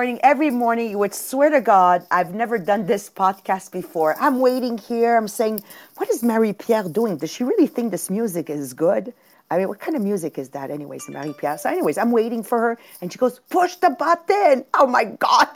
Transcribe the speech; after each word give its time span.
Morning, 0.00 0.20
every 0.22 0.48
morning, 0.48 0.88
you 0.88 0.96
would 0.96 1.12
swear 1.12 1.50
to 1.50 1.60
God, 1.60 2.06
I've 2.10 2.34
never 2.34 2.56
done 2.56 2.86
this 2.86 3.10
podcast 3.10 3.70
before. 3.70 4.16
I'm 4.18 4.38
waiting 4.38 4.78
here. 4.78 5.14
I'm 5.14 5.28
saying, 5.28 5.60
what 5.98 6.08
is 6.08 6.22
Marie 6.22 6.54
Pierre 6.54 6.84
doing? 6.84 7.18
Does 7.18 7.30
she 7.30 7.44
really 7.44 7.66
think 7.66 7.90
this 7.90 8.08
music 8.08 8.48
is 8.48 8.72
good? 8.72 9.12
I 9.50 9.58
mean, 9.58 9.68
what 9.68 9.78
kind 9.78 9.94
of 9.94 10.02
music 10.02 10.38
is 10.38 10.48
that, 10.56 10.70
anyways, 10.70 11.06
Marie 11.10 11.34
Pierre? 11.34 11.58
So, 11.58 11.68
anyways, 11.68 11.98
I'm 11.98 12.12
waiting 12.12 12.42
for 12.42 12.58
her, 12.58 12.78
and 13.02 13.12
she 13.12 13.18
goes, 13.18 13.40
push 13.50 13.74
the 13.74 13.90
button. 13.90 14.64
Oh 14.72 14.86
my 14.86 15.04
God. 15.04 15.48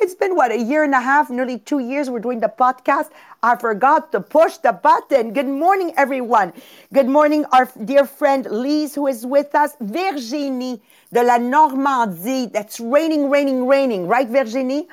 It's 0.00 0.14
been 0.14 0.34
what, 0.34 0.52
a 0.52 0.58
year 0.58 0.84
and 0.84 0.94
a 0.94 1.00
half, 1.00 1.30
nearly 1.30 1.58
two 1.58 1.78
years 1.78 2.10
we're 2.10 2.20
doing 2.20 2.40
the 2.40 2.48
podcast. 2.48 3.10
I 3.42 3.56
forgot 3.56 4.12
to 4.12 4.20
push 4.20 4.56
the 4.58 4.72
button. 4.72 5.32
Good 5.32 5.46
morning, 5.46 5.92
everyone. 5.96 6.52
Good 6.92 7.08
morning, 7.08 7.44
our 7.52 7.70
dear 7.84 8.04
friend 8.04 8.46
Lise, 8.50 8.94
who 8.94 9.06
is 9.06 9.24
with 9.24 9.54
us. 9.54 9.72
Virginie 9.80 10.80
de 11.12 11.22
la 11.22 11.38
Normandie. 11.38 12.46
That's 12.46 12.80
raining, 12.80 13.30
raining, 13.30 13.66
raining, 13.66 14.06
right, 14.06 14.28
Virginie? 14.28 14.88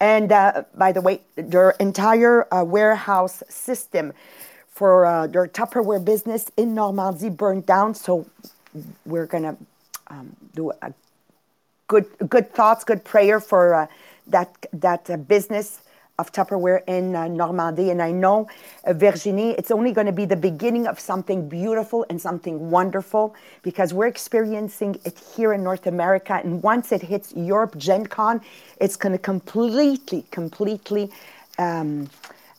And 0.00 0.30
uh, 0.30 0.64
by 0.76 0.92
the 0.92 1.00
way, 1.00 1.22
their 1.34 1.70
entire 1.80 2.46
uh, 2.54 2.64
warehouse 2.64 3.42
system 3.48 4.12
for 4.68 5.06
uh, 5.06 5.26
their 5.26 5.48
Tupperware 5.48 6.04
business 6.04 6.50
in 6.56 6.74
Normandy 6.74 7.30
burned 7.30 7.66
down. 7.66 7.94
So 7.94 8.26
we're 9.04 9.26
to 9.26 9.56
um, 10.06 10.36
do 10.54 10.70
a 10.82 10.92
good, 11.88 12.06
good 12.28 12.52
thoughts, 12.54 12.84
good 12.84 13.02
prayer 13.02 13.40
for 13.40 13.74
uh, 13.74 13.86
that, 14.28 14.66
that 14.72 15.08
uh, 15.10 15.16
business 15.16 15.80
of 16.18 16.32
Tupperware 16.32 16.82
in 16.88 17.14
uh, 17.14 17.28
Normandy. 17.28 17.90
And 17.90 18.02
I 18.02 18.10
know, 18.10 18.48
uh, 18.84 18.92
Virginie, 18.92 19.50
it's 19.52 19.70
only 19.70 19.92
going 19.92 20.06
to 20.06 20.12
be 20.12 20.24
the 20.24 20.36
beginning 20.36 20.86
of 20.86 20.98
something 20.98 21.48
beautiful 21.48 22.04
and 22.10 22.20
something 22.20 22.70
wonderful 22.70 23.36
because 23.62 23.94
we're 23.94 24.08
experiencing 24.08 24.98
it 25.04 25.18
here 25.36 25.52
in 25.52 25.62
North 25.62 25.86
America. 25.86 26.40
And 26.42 26.62
once 26.62 26.90
it 26.90 27.02
hits 27.02 27.32
Europe, 27.36 27.76
Gen 27.78 28.06
Con, 28.06 28.40
it's 28.80 28.96
going 28.96 29.12
to 29.12 29.18
completely, 29.18 30.24
completely. 30.30 31.12
Um, 31.58 32.08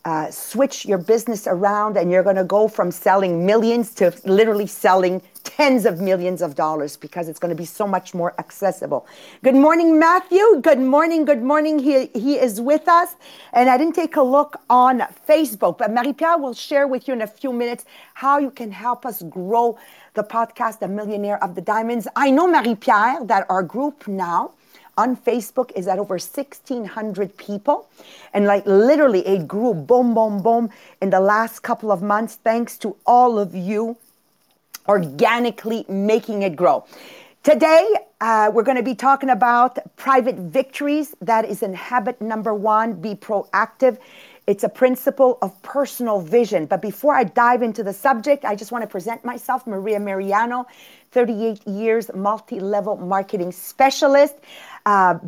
uh, 0.10 0.32
switch 0.32 0.86
your 0.86 0.98
business 0.98 1.46
around 1.46 1.96
and 1.96 2.10
you're 2.12 2.24
going 2.24 2.42
to 2.46 2.50
go 2.58 2.68
from 2.68 2.90
selling 2.90 3.46
millions 3.46 3.94
to 3.94 4.06
literally 4.26 4.66
selling 4.66 5.22
tens 5.44 5.86
of 5.86 6.02
millions 6.02 6.42
of 6.42 6.56
dollars 6.56 6.98
because 6.98 7.30
it's 7.30 7.38
going 7.38 7.56
to 7.56 7.62
be 7.66 7.70
so 7.80 7.86
much 7.88 8.16
more 8.16 8.34
accessible. 8.40 9.06
Good 9.44 9.60
morning, 9.68 10.00
Matthew. 10.00 10.46
Good 10.62 10.80
morning. 10.80 11.26
Good 11.26 11.44
morning. 11.44 11.78
He, 11.78 12.08
he 12.08 12.40
is 12.40 12.60
with 12.60 12.88
us. 12.88 13.10
And 13.54 13.70
I 13.70 13.78
didn't 13.78 13.94
take 13.94 14.16
a 14.16 14.24
look 14.38 14.60
on 14.68 15.02
Facebook, 15.28 15.78
but 15.78 15.92
Marie-Pierre 15.92 16.40
will 16.40 16.56
share 16.56 16.88
with 16.88 17.08
you 17.08 17.14
in 17.14 17.22
a 17.22 17.28
few 17.28 17.54
minutes 17.54 17.86
how 18.16 18.40
you 18.40 18.50
can 18.50 18.72
help 18.72 19.06
us 19.06 19.22
grow 19.24 19.78
the 20.16 20.24
podcast, 20.24 20.80
The 20.80 20.88
Millionaire 20.88 21.42
of 21.44 21.54
the 21.54 21.62
Diamonds. 21.62 22.08
I 22.16 22.32
know, 22.32 22.48
Marie-Pierre, 22.48 23.26
that 23.26 23.46
our 23.48 23.62
group 23.62 24.08
now 24.08 24.54
on 25.00 25.16
Facebook 25.16 25.72
is 25.76 25.88
at 25.88 25.98
over 25.98 26.16
1,600 26.16 27.38
people. 27.38 27.88
And 28.34 28.46
like 28.46 28.66
literally, 28.66 29.26
it 29.26 29.48
grew 29.48 29.74
boom, 29.74 30.14
boom, 30.14 30.44
boom 30.44 30.70
in 31.02 31.10
the 31.10 31.22
last 31.22 31.62
couple 31.62 31.90
of 31.90 32.02
months, 32.02 32.36
thanks 32.44 32.78
to 32.80 32.98
all 33.06 33.40
of 33.40 33.56
you 33.56 33.98
organically 34.90 35.86
making 35.88 36.42
it 36.42 36.56
grow. 36.58 36.86
Today, 37.44 37.88
uh, 38.20 38.52
we're 38.54 38.64
going 38.64 38.76
to 38.76 38.84
be 38.84 38.96
talking 38.96 39.30
about 39.30 39.80
private 39.96 40.36
victories. 40.36 41.16
That 41.22 41.46
is 41.46 41.64
in 41.64 41.74
habit 41.74 42.20
number 42.20 42.54
one 42.54 43.00
be 43.00 43.16
proactive. 43.16 43.98
It's 44.50 44.64
a 44.64 44.70
principle 44.70 45.38
of 45.42 45.62
personal 45.62 46.20
vision. 46.20 46.66
But 46.66 46.82
before 46.82 47.14
I 47.14 47.24
dive 47.24 47.62
into 47.62 47.84
the 47.84 47.94
subject, 47.94 48.44
I 48.44 48.56
just 48.56 48.72
want 48.72 48.82
to 48.82 48.88
present 48.88 49.24
myself, 49.24 49.66
Maria 49.68 50.00
Mariano, 50.00 50.66
38 51.12 51.68
years 51.68 52.10
multi 52.16 52.60
level 52.60 52.98
marketing 52.98 53.52
specialist. 53.52 54.36
Uh, 54.86 55.20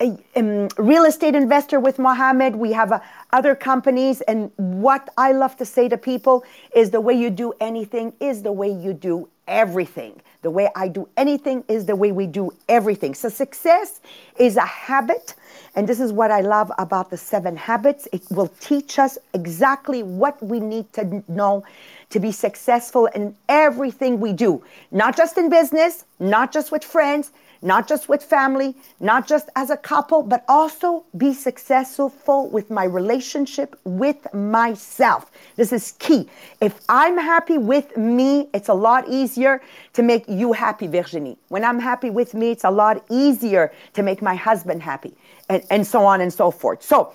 a, 0.00 0.16
um, 0.36 0.68
real 0.78 1.04
estate 1.04 1.34
investor 1.34 1.78
with 1.78 1.98
Mohammed. 1.98 2.56
We 2.56 2.72
have 2.72 2.92
uh, 2.92 3.00
other 3.32 3.54
companies. 3.54 4.20
And 4.22 4.50
what 4.56 5.08
I 5.16 5.32
love 5.32 5.56
to 5.58 5.64
say 5.64 5.88
to 5.88 5.98
people 5.98 6.44
is 6.74 6.90
the 6.90 7.00
way 7.00 7.14
you 7.14 7.30
do 7.30 7.52
anything 7.60 8.14
is 8.20 8.42
the 8.42 8.52
way 8.52 8.70
you 8.70 8.92
do 8.92 9.28
everything. 9.46 10.20
The 10.42 10.50
way 10.50 10.70
I 10.74 10.88
do 10.88 11.06
anything 11.18 11.64
is 11.68 11.84
the 11.84 11.96
way 11.96 12.12
we 12.12 12.26
do 12.26 12.50
everything. 12.68 13.14
So 13.14 13.28
success 13.28 14.00
is 14.38 14.56
a 14.56 14.64
habit. 14.64 15.34
And 15.74 15.86
this 15.86 16.00
is 16.00 16.12
what 16.12 16.30
I 16.30 16.40
love 16.40 16.72
about 16.78 17.10
the 17.10 17.18
seven 17.18 17.56
habits. 17.56 18.08
It 18.10 18.22
will 18.30 18.48
teach 18.60 18.98
us 18.98 19.18
exactly 19.34 20.02
what 20.02 20.42
we 20.42 20.60
need 20.60 20.90
to 20.94 21.22
know 21.28 21.64
to 22.08 22.18
be 22.18 22.32
successful 22.32 23.06
in 23.06 23.36
everything 23.48 24.18
we 24.18 24.32
do, 24.32 24.64
not 24.90 25.16
just 25.16 25.36
in 25.36 25.50
business, 25.50 26.04
not 26.18 26.52
just 26.52 26.72
with 26.72 26.82
friends, 26.82 27.30
not 27.62 27.86
just 27.86 28.08
with 28.08 28.22
family, 28.22 28.74
not 29.00 29.26
just 29.26 29.48
as 29.56 29.70
a 29.70 29.76
couple, 29.76 30.22
but 30.22 30.44
also 30.48 31.04
be 31.16 31.34
successful 31.34 32.48
with 32.48 32.70
my 32.70 32.84
relationship 32.84 33.78
with 33.84 34.32
myself. 34.32 35.30
This 35.56 35.72
is 35.72 35.92
key. 35.98 36.28
If 36.60 36.80
I'm 36.88 37.18
happy 37.18 37.58
with 37.58 37.96
me, 37.96 38.48
it's 38.54 38.68
a 38.68 38.74
lot 38.74 39.08
easier 39.08 39.60
to 39.92 40.02
make 40.02 40.24
you 40.28 40.52
happy, 40.52 40.86
Virginie. 40.86 41.36
When 41.48 41.64
I'm 41.64 41.78
happy 41.78 42.10
with 42.10 42.34
me, 42.34 42.50
it's 42.50 42.64
a 42.64 42.70
lot 42.70 43.04
easier 43.10 43.72
to 43.94 44.02
make 44.02 44.22
my 44.22 44.34
husband 44.34 44.82
happy, 44.82 45.14
and, 45.48 45.62
and 45.70 45.86
so 45.86 46.04
on 46.04 46.20
and 46.20 46.32
so 46.32 46.50
forth. 46.50 46.82
So, 46.82 47.12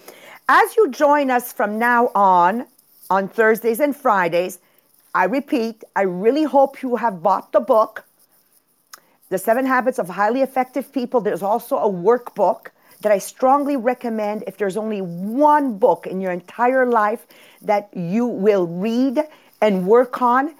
as 0.47 0.75
you 0.77 0.91
join 0.91 1.31
us 1.31 1.51
from 1.51 1.79
now 1.79 2.11
on, 2.13 2.67
on 3.09 3.27
Thursdays 3.27 3.79
and 3.79 3.95
Fridays, 3.95 4.59
I 5.15 5.23
repeat, 5.23 5.83
I 5.95 6.01
really 6.01 6.43
hope 6.43 6.83
you 6.83 6.97
have 6.97 7.23
bought 7.23 7.51
the 7.51 7.61
book 7.61 8.03
the 9.29 9.37
Seven 9.37 9.65
Habits 9.65 9.99
of 9.99 10.07
Highly 10.09 10.41
Effective 10.41 10.91
People. 10.91 11.21
There's 11.21 11.43
also 11.43 11.77
a 11.77 11.89
workbook 11.89 12.67
that 13.01 13.11
I 13.11 13.17
strongly 13.17 13.75
recommend 13.75 14.43
if 14.47 14.57
there's 14.57 14.77
only 14.77 15.01
one 15.01 15.77
book 15.77 16.07
in 16.07 16.21
your 16.21 16.31
entire 16.31 16.85
life 16.85 17.25
that 17.61 17.89
you 17.93 18.25
will 18.25 18.67
read 18.67 19.19
and 19.61 19.87
work 19.87 20.21
on. 20.21 20.53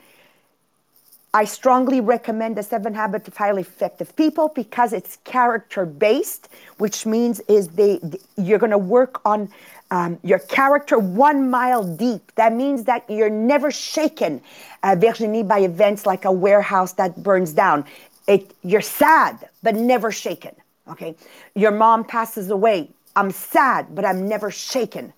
I 1.34 1.44
strongly 1.46 2.00
recommend 2.00 2.56
the 2.56 2.64
Seven 2.64 2.94
Habits 2.94 3.28
of 3.28 3.36
Highly 3.36 3.62
Effective 3.62 4.16
People 4.16 4.50
because 4.50 4.94
it's 4.94 5.18
character 5.26 5.86
based, 5.86 6.48
which 6.78 7.06
means 7.06 7.42
is 7.50 7.68
they 7.70 8.00
you're 8.38 8.60
going 8.60 8.72
to 8.72 8.78
work 8.78 9.20
on 9.26 9.50
um, 9.92 10.18
your 10.24 10.40
character 10.40 10.98
one 10.98 11.50
mile 11.50 11.84
deep. 11.84 12.32
That 12.36 12.54
means 12.54 12.86
that 12.86 13.04
you're 13.10 13.30
never 13.30 13.70
shaken, 13.70 14.42
uh, 14.82 14.96
Virginie, 14.98 15.44
by 15.44 15.60
events 15.60 16.06
like 16.06 16.26
a 16.26 16.32
warehouse 16.32 16.94
that 16.94 17.22
burns 17.22 17.54
down. 17.54 17.86
It, 18.28 18.56
you're 18.64 18.82
sad, 18.82 19.50
but 19.62 19.76
never 19.76 20.12
shaken. 20.12 20.56
Okay. 20.88 21.16
Your 21.56 21.72
mom 21.72 22.04
passes 22.04 22.50
away. 22.50 22.90
I'm 23.16 23.32
sad, 23.32 23.96
but 23.96 24.06
I'm 24.06 24.28
never 24.28 24.52
shaken. 24.52 25.14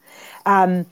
Um, 0.46 0.86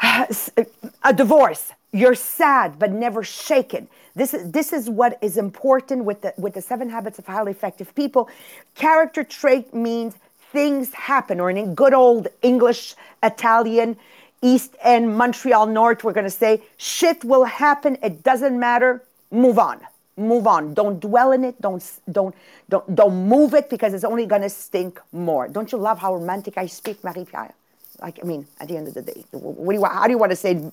a 0.02 1.12
divorce. 1.14 1.72
You're 1.92 2.14
sad, 2.14 2.78
but 2.78 2.92
never 2.92 3.22
shaken. 3.22 3.88
This 4.14 4.34
is, 4.34 4.50
this 4.50 4.72
is 4.72 4.90
what 4.90 5.18
is 5.22 5.36
important 5.36 6.04
with 6.04 6.22
the, 6.22 6.34
with 6.36 6.54
the 6.54 6.60
seven 6.60 6.90
habits 6.90 7.18
of 7.18 7.26
highly 7.26 7.52
effective 7.52 7.94
people. 7.94 8.28
Character 8.74 9.22
trait 9.22 9.72
means 9.72 10.16
things 10.52 10.92
happen, 10.92 11.40
or 11.40 11.50
in 11.50 11.74
good 11.74 11.94
old 11.94 12.28
English, 12.42 12.94
Italian, 13.22 13.96
East 14.42 14.74
End, 14.82 15.16
Montreal 15.16 15.66
North, 15.66 16.04
we're 16.04 16.12
going 16.12 16.24
to 16.24 16.30
say 16.30 16.62
shit 16.76 17.24
will 17.24 17.44
happen. 17.44 17.96
It 18.02 18.22
doesn't 18.22 18.58
matter. 18.58 19.02
Move 19.30 19.58
on 19.58 19.80
move 20.18 20.46
on. 20.46 20.74
Don't 20.74 21.00
dwell 21.00 21.32
in 21.32 21.44
it. 21.44 21.60
Don't 21.60 21.82
don't 22.10 22.34
don't 22.68 22.94
don't 22.94 23.28
move 23.28 23.54
it 23.54 23.70
because 23.70 23.94
it's 23.94 24.04
only 24.04 24.26
gonna 24.26 24.50
stink 24.50 25.00
more. 25.12 25.48
Don't 25.48 25.70
you 25.72 25.78
love 25.78 25.98
how 25.98 26.14
romantic 26.14 26.58
I 26.58 26.66
speak, 26.66 27.02
Marie 27.04 27.24
Pierre? 27.24 27.54
Like 28.00 28.18
I 28.22 28.26
mean, 28.26 28.46
at 28.60 28.68
the 28.68 28.76
end 28.76 28.88
of 28.88 28.94
the 28.94 29.02
day, 29.02 29.24
what 29.32 29.72
do 29.72 29.78
you 29.78 29.84
how 29.84 30.04
do 30.06 30.10
you 30.10 30.18
want 30.18 30.32
to 30.32 30.36
say 30.36 30.52
it 30.52 30.72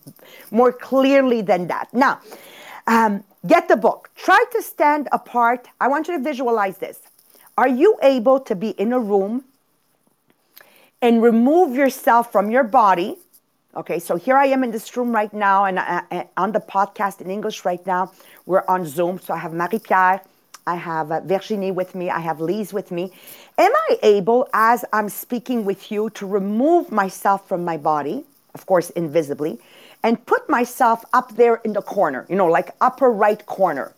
more 0.51 0.71
clearly 0.71 1.41
than 1.41 1.67
that? 1.67 1.93
Now, 1.93 2.19
um, 2.87 3.23
get 3.47 3.67
the 3.67 3.77
book. 3.77 4.09
Try 4.15 4.43
to 4.51 4.61
stand 4.61 5.07
apart. 5.11 5.67
I 5.79 5.87
want 5.87 6.07
you 6.07 6.17
to 6.17 6.23
visualize 6.23 6.77
this. 6.77 6.99
Are 7.57 7.67
you 7.67 7.97
able 8.01 8.39
to 8.41 8.55
be 8.55 8.69
in 8.71 8.91
a 8.93 8.99
room 8.99 9.45
and 11.01 11.21
remove 11.23 11.75
yourself 11.75 12.31
from 12.31 12.51
your 12.51 12.63
body? 12.63 13.17
Okay, 13.77 13.99
so 13.99 14.15
here 14.15 14.37
I 14.37 14.45
am 14.45 14.63
in 14.63 14.71
this 14.71 14.95
room 14.95 15.11
right 15.11 15.33
now 15.33 15.65
and 15.65 15.79
uh, 15.79 16.23
on 16.37 16.53
the 16.53 16.61
podcast 16.61 17.19
in 17.19 17.29
English 17.29 17.65
right 17.65 17.85
now. 17.85 18.09
We're 18.45 18.63
on 18.69 18.85
Zoom. 18.85 19.19
So 19.19 19.33
I 19.33 19.37
have 19.37 19.51
Marie 19.51 19.79
Pierre, 19.79 20.21
I 20.65 20.75
have 20.75 21.11
uh, 21.11 21.19
Virginie 21.19 21.71
with 21.71 21.93
me, 21.93 22.09
I 22.09 22.19
have 22.19 22.39
Lise 22.39 22.71
with 22.71 22.89
me. 22.89 23.11
Am 23.57 23.73
I 23.89 23.99
able, 24.01 24.47
as 24.53 24.85
I'm 24.93 25.09
speaking 25.09 25.65
with 25.65 25.91
you, 25.91 26.09
to 26.11 26.25
remove 26.25 26.89
myself 26.89 27.49
from 27.49 27.65
my 27.65 27.75
body, 27.75 28.23
of 28.53 28.65
course, 28.65 28.91
invisibly, 28.91 29.59
and 30.03 30.25
put 30.25 30.49
myself 30.49 31.03
up 31.11 31.35
there 31.35 31.55
in 31.65 31.73
the 31.73 31.81
corner, 31.81 32.25
you 32.29 32.37
know, 32.37 32.47
like 32.47 32.69
upper 32.79 33.11
right 33.11 33.45
corner, 33.45 33.93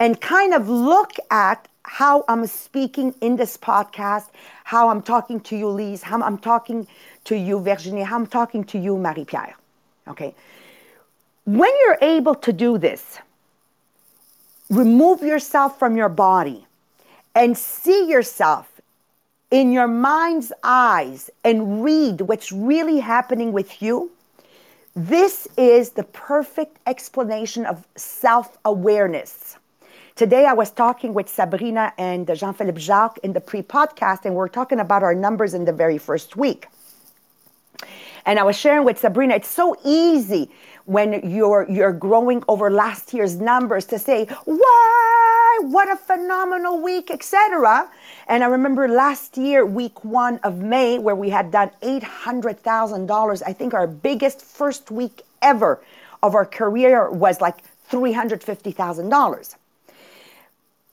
and 0.00 0.20
kind 0.20 0.52
of 0.52 0.68
look 0.68 1.12
at 1.30 1.68
how 1.84 2.24
I'm 2.26 2.44
speaking 2.48 3.14
in 3.20 3.36
this 3.36 3.56
podcast, 3.56 4.30
how 4.64 4.88
I'm 4.88 5.02
talking 5.02 5.38
to 5.42 5.56
you, 5.56 5.68
Lise, 5.68 6.02
how 6.02 6.20
I'm 6.20 6.38
talking 6.38 6.88
to 7.26 7.36
you, 7.36 7.60
Virginie, 7.60 8.02
I'm 8.02 8.26
talking 8.26 8.64
to 8.64 8.78
you, 8.78 8.96
Marie 8.96 9.24
Pierre. 9.24 9.56
Okay. 10.08 10.34
When 11.44 11.70
you're 11.82 11.98
able 12.00 12.34
to 12.34 12.52
do 12.52 12.78
this, 12.78 13.18
remove 14.70 15.22
yourself 15.22 15.78
from 15.78 15.96
your 15.96 16.08
body 16.08 16.66
and 17.34 17.56
see 17.56 18.08
yourself 18.08 18.76
in 19.50 19.72
your 19.72 19.86
mind's 19.86 20.52
eyes 20.64 21.30
and 21.44 21.84
read 21.84 22.20
what's 22.22 22.50
really 22.50 22.98
happening 22.98 23.52
with 23.52 23.80
you, 23.80 24.10
this 24.94 25.46
is 25.56 25.90
the 25.90 26.02
perfect 26.02 26.78
explanation 26.86 27.66
of 27.66 27.86
self 27.96 28.58
awareness. 28.64 29.56
Today, 30.16 30.46
I 30.46 30.54
was 30.54 30.70
talking 30.70 31.12
with 31.12 31.28
Sabrina 31.28 31.92
and 31.98 32.26
Jean 32.34 32.54
Philippe 32.54 32.80
Jacques 32.80 33.18
in 33.22 33.34
the 33.34 33.40
pre 33.40 33.62
podcast, 33.62 34.24
and 34.24 34.34
we're 34.34 34.48
talking 34.48 34.80
about 34.80 35.02
our 35.02 35.14
numbers 35.14 35.52
in 35.54 35.64
the 35.64 35.72
very 35.72 35.98
first 35.98 36.36
week. 36.36 36.68
And 38.26 38.40
I 38.40 38.42
was 38.42 38.56
sharing 38.56 38.84
with 38.84 38.98
Sabrina, 38.98 39.36
it's 39.36 39.48
so 39.48 39.76
easy 39.84 40.50
when 40.84 41.28
you're 41.30 41.64
you're 41.68 41.92
growing 41.92 42.42
over 42.48 42.70
last 42.70 43.14
year's 43.14 43.36
numbers 43.36 43.84
to 43.86 43.98
say, 43.98 44.26
"Why? 44.44 45.58
What 45.62 45.88
a 45.88 45.96
phenomenal 45.96 46.80
week, 46.82 47.10
etc." 47.10 47.88
And 48.26 48.42
I 48.42 48.48
remember 48.48 48.88
last 48.88 49.36
year, 49.38 49.64
week 49.64 50.04
one 50.04 50.38
of 50.42 50.58
May, 50.58 50.98
where 50.98 51.14
we 51.14 51.30
had 51.30 51.52
done 51.52 51.70
$800,000. 51.82 53.42
I 53.46 53.52
think 53.52 53.72
our 53.74 53.86
biggest 53.86 54.42
first 54.42 54.90
week 54.90 55.22
ever 55.40 55.80
of 56.22 56.34
our 56.34 56.44
career 56.44 57.10
was 57.10 57.40
like 57.40 57.58
$350,000. 57.90 59.54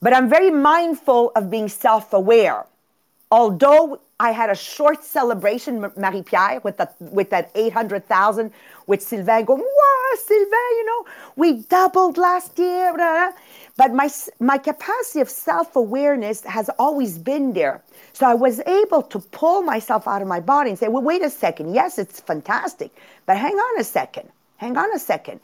But 0.01 0.13
I'm 0.13 0.29
very 0.29 0.51
mindful 0.51 1.31
of 1.35 1.49
being 1.49 1.69
self 1.69 2.13
aware. 2.13 2.65
Although 3.33 3.99
I 4.19 4.29
had 4.29 4.51
a 4.51 4.55
short 4.55 5.03
celebration, 5.03 5.81
Marie 5.97 6.21
Pierre, 6.21 6.61
with 6.63 6.77
that, 6.77 6.95
with 6.99 7.31
that 7.31 7.49
800,000, 7.55 8.51
with 8.85 9.01
Sylvain 9.01 9.45
going, 9.45 9.59
wow, 9.59 10.17
Sylvain, 10.23 10.73
you 10.77 10.85
know, 10.85 11.05
we 11.35 11.63
doubled 11.63 12.19
last 12.19 12.59
year. 12.59 12.93
Blah, 12.93 13.31
blah. 13.31 13.31
But 13.75 13.91
my, 13.95 14.07
my 14.39 14.59
capacity 14.59 15.19
of 15.19 15.31
self 15.31 15.75
awareness 15.75 16.41
has 16.43 16.69
always 16.77 17.17
been 17.17 17.53
there. 17.53 17.81
So 18.13 18.27
I 18.27 18.35
was 18.35 18.59
able 18.67 19.01
to 19.01 19.17
pull 19.17 19.63
myself 19.63 20.07
out 20.07 20.21
of 20.21 20.27
my 20.27 20.39
body 20.39 20.69
and 20.69 20.77
say, 20.77 20.87
well, 20.87 21.01
wait 21.01 21.23
a 21.23 21.29
second. 21.31 21.73
Yes, 21.73 21.97
it's 21.97 22.19
fantastic, 22.19 22.91
but 23.25 23.37
hang 23.37 23.55
on 23.55 23.79
a 23.79 23.83
second. 23.83 24.29
Hang 24.57 24.77
on 24.77 24.93
a 24.93 24.99
second. 24.99 25.39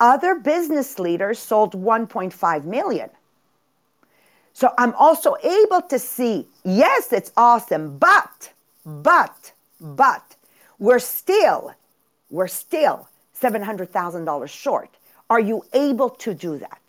Other 0.00 0.34
business 0.34 0.98
leaders 0.98 1.38
sold 1.38 1.74
1.5 1.74 2.64
million. 2.64 3.10
So 4.58 4.74
I'm 4.76 4.92
also 4.94 5.36
able 5.44 5.82
to 5.82 6.00
see, 6.00 6.44
yes, 6.64 7.12
it's 7.12 7.30
awesome, 7.36 7.96
but, 7.96 8.52
but, 8.84 9.52
but, 9.80 10.34
we're 10.80 10.98
still, 10.98 11.74
we're 12.28 12.48
still 12.48 13.08
$700,000 13.40 14.48
short. 14.48 14.90
Are 15.30 15.38
you 15.38 15.64
able 15.72 16.10
to 16.10 16.34
do 16.34 16.58
that? 16.58 16.80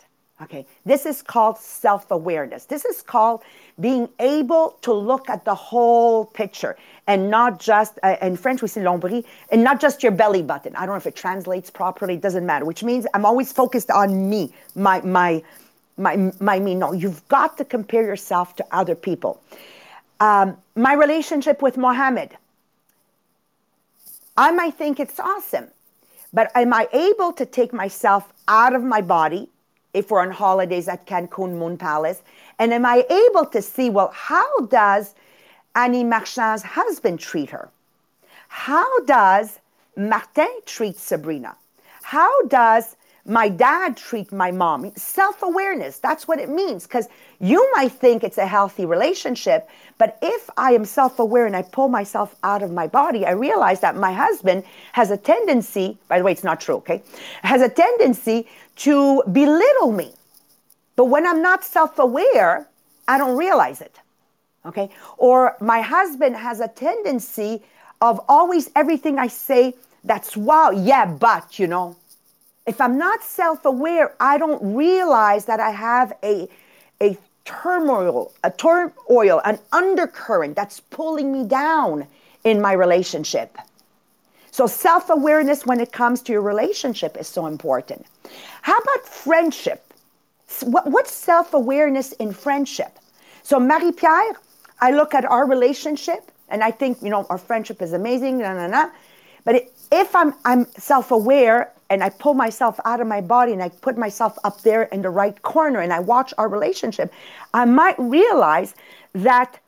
Okay, 0.42 0.66
this 0.84 1.06
is 1.06 1.22
called 1.22 1.58
self 1.58 2.10
awareness. 2.10 2.64
This 2.64 2.84
is 2.84 3.02
called 3.02 3.42
being 3.78 4.08
able 4.18 4.78
to 4.82 4.92
look 4.92 5.28
at 5.30 5.44
the 5.44 5.54
whole 5.54 6.24
picture 6.24 6.76
and 7.06 7.30
not 7.30 7.60
just, 7.60 8.00
uh, 8.02 8.16
in 8.22 8.36
French 8.36 8.62
we 8.62 8.68
say 8.68 8.82
l'ombril, 8.82 9.24
and 9.52 9.62
not 9.62 9.80
just 9.80 10.02
your 10.02 10.12
belly 10.12 10.42
button. 10.42 10.74
I 10.74 10.80
don't 10.80 10.94
know 10.94 10.96
if 10.96 11.06
it 11.06 11.14
translates 11.14 11.70
properly, 11.70 12.14
it 12.14 12.20
doesn't 12.20 12.46
matter, 12.46 12.64
which 12.64 12.82
means 12.82 13.06
I'm 13.14 13.24
always 13.24 13.52
focused 13.52 13.90
on 13.90 14.28
me, 14.28 14.52
my, 14.74 15.00
my, 15.02 15.42
my, 16.00 16.32
my 16.40 16.58
me. 16.58 16.74
No, 16.74 16.92
you've 16.92 17.26
got 17.28 17.58
to 17.58 17.64
compare 17.64 18.02
yourself 18.02 18.56
to 18.56 18.64
other 18.72 18.94
people. 18.94 19.40
Um, 20.18 20.56
my 20.74 20.94
relationship 20.94 21.62
with 21.62 21.76
Mohammed, 21.76 22.36
I 24.36 24.50
might 24.50 24.74
think 24.74 24.98
it's 24.98 25.20
awesome, 25.20 25.68
but 26.32 26.50
am 26.54 26.72
I 26.72 26.88
able 26.92 27.32
to 27.34 27.46
take 27.46 27.72
myself 27.72 28.32
out 28.48 28.74
of 28.74 28.82
my 28.82 29.00
body? 29.00 29.48
if 29.92 30.10
we're 30.10 30.20
on 30.20 30.30
holidays 30.30 30.88
at 30.88 31.06
Cancun 31.06 31.58
Moon 31.58 31.76
Palace? 31.76 32.22
And 32.58 32.72
am 32.72 32.86
I 32.86 33.04
able 33.10 33.46
to 33.46 33.62
see, 33.62 33.90
well, 33.90 34.10
how 34.14 34.60
does 34.66 35.14
Annie 35.74 36.04
Marchand's 36.04 36.62
husband 36.62 37.20
treat 37.20 37.50
her? 37.50 37.70
How 38.48 39.00
does 39.04 39.58
Martin 39.96 40.60
treat 40.66 40.96
Sabrina? 40.96 41.56
How 42.02 42.42
does 42.46 42.96
my 43.26 43.48
dad 43.48 43.96
treat 43.96 44.32
my 44.32 44.50
mom? 44.50 44.92
Self 44.96 45.42
awareness, 45.42 45.98
that's 45.98 46.26
what 46.26 46.38
it 46.38 46.48
means. 46.48 46.84
Because 46.84 47.08
you 47.40 47.70
might 47.74 47.92
think 47.92 48.24
it's 48.24 48.38
a 48.38 48.46
healthy 48.46 48.86
relationship, 48.86 49.68
but 49.98 50.18
if 50.22 50.48
I 50.56 50.72
am 50.72 50.84
self 50.84 51.18
aware 51.18 51.46
and 51.46 51.56
I 51.56 51.62
pull 51.62 51.88
myself 51.88 52.34
out 52.42 52.62
of 52.62 52.72
my 52.72 52.86
body, 52.86 53.26
I 53.26 53.32
realize 53.32 53.80
that 53.80 53.96
my 53.96 54.12
husband 54.12 54.64
has 54.92 55.10
a 55.10 55.16
tendency, 55.16 55.98
by 56.08 56.18
the 56.18 56.24
way, 56.24 56.32
it's 56.32 56.44
not 56.44 56.60
true, 56.60 56.76
okay? 56.76 57.02
Has 57.42 57.62
a 57.62 57.68
tendency 57.68 58.46
to 58.76 59.22
belittle 59.30 59.92
me. 59.92 60.12
But 60.96 61.06
when 61.06 61.26
I'm 61.26 61.42
not 61.42 61.64
self 61.64 61.98
aware, 61.98 62.68
I 63.08 63.18
don't 63.18 63.36
realize 63.36 63.80
it. 63.80 63.98
Okay? 64.66 64.90
Or 65.16 65.56
my 65.60 65.80
husband 65.80 66.36
has 66.36 66.60
a 66.60 66.68
tendency 66.68 67.62
of 68.00 68.20
always 68.28 68.70
everything 68.76 69.18
I 69.18 69.26
say, 69.26 69.74
that's 70.04 70.36
wow, 70.36 70.70
yeah, 70.70 71.06
but, 71.06 71.58
you 71.58 71.66
know. 71.66 71.96
If 72.66 72.80
I'm 72.80 72.98
not 72.98 73.22
self 73.22 73.64
aware, 73.64 74.14
I 74.20 74.38
don't 74.38 74.74
realize 74.74 75.46
that 75.46 75.60
I 75.60 75.70
have 75.70 76.12
a, 76.22 76.48
a 77.02 77.16
turmoil, 77.44 78.32
a 78.44 78.50
turmoil, 78.50 79.40
an 79.44 79.58
undercurrent 79.72 80.56
that's 80.56 80.80
pulling 80.80 81.32
me 81.32 81.46
down 81.46 82.06
in 82.44 82.60
my 82.60 82.72
relationship. 82.72 83.56
So, 84.50 84.66
self 84.66 85.10
awareness 85.10 85.64
when 85.64 85.80
it 85.80 85.92
comes 85.92 86.22
to 86.22 86.32
your 86.32 86.42
relationship 86.42 87.16
is 87.16 87.28
so 87.28 87.46
important. 87.46 88.06
How 88.62 88.76
about 88.76 89.06
friendship? 89.06 89.92
What, 90.64 90.86
What's 90.90 91.12
self 91.12 91.54
awareness 91.54 92.12
in 92.12 92.32
friendship? 92.32 92.98
So, 93.42 93.58
Marie 93.58 93.92
Pierre, 93.92 94.32
I 94.80 94.90
look 94.90 95.14
at 95.14 95.24
our 95.24 95.46
relationship 95.46 96.30
and 96.48 96.62
I 96.62 96.70
think, 96.72 96.98
you 97.02 97.10
know, 97.10 97.26
our 97.30 97.38
friendship 97.38 97.80
is 97.80 97.92
amazing, 97.92 98.38
nah, 98.38 98.54
nah, 98.54 98.66
nah. 98.66 98.90
But 99.44 99.70
if 99.92 100.14
I'm, 100.14 100.34
I'm 100.44 100.66
self 100.76 101.10
aware 101.10 101.72
and 101.88 102.04
I 102.04 102.10
pull 102.10 102.34
myself 102.34 102.78
out 102.84 103.00
of 103.00 103.06
my 103.06 103.20
body 103.20 103.52
and 103.52 103.62
I 103.62 103.68
put 103.68 103.98
myself 103.98 104.38
up 104.44 104.62
there 104.62 104.84
in 104.84 105.02
the 105.02 105.10
right 105.10 105.40
corner 105.42 105.80
and 105.80 105.92
I 105.92 106.00
watch 106.00 106.32
our 106.38 106.48
relationship, 106.48 107.12
I 107.52 107.64
might 107.64 107.98
realize 107.98 108.74
that 109.12 109.58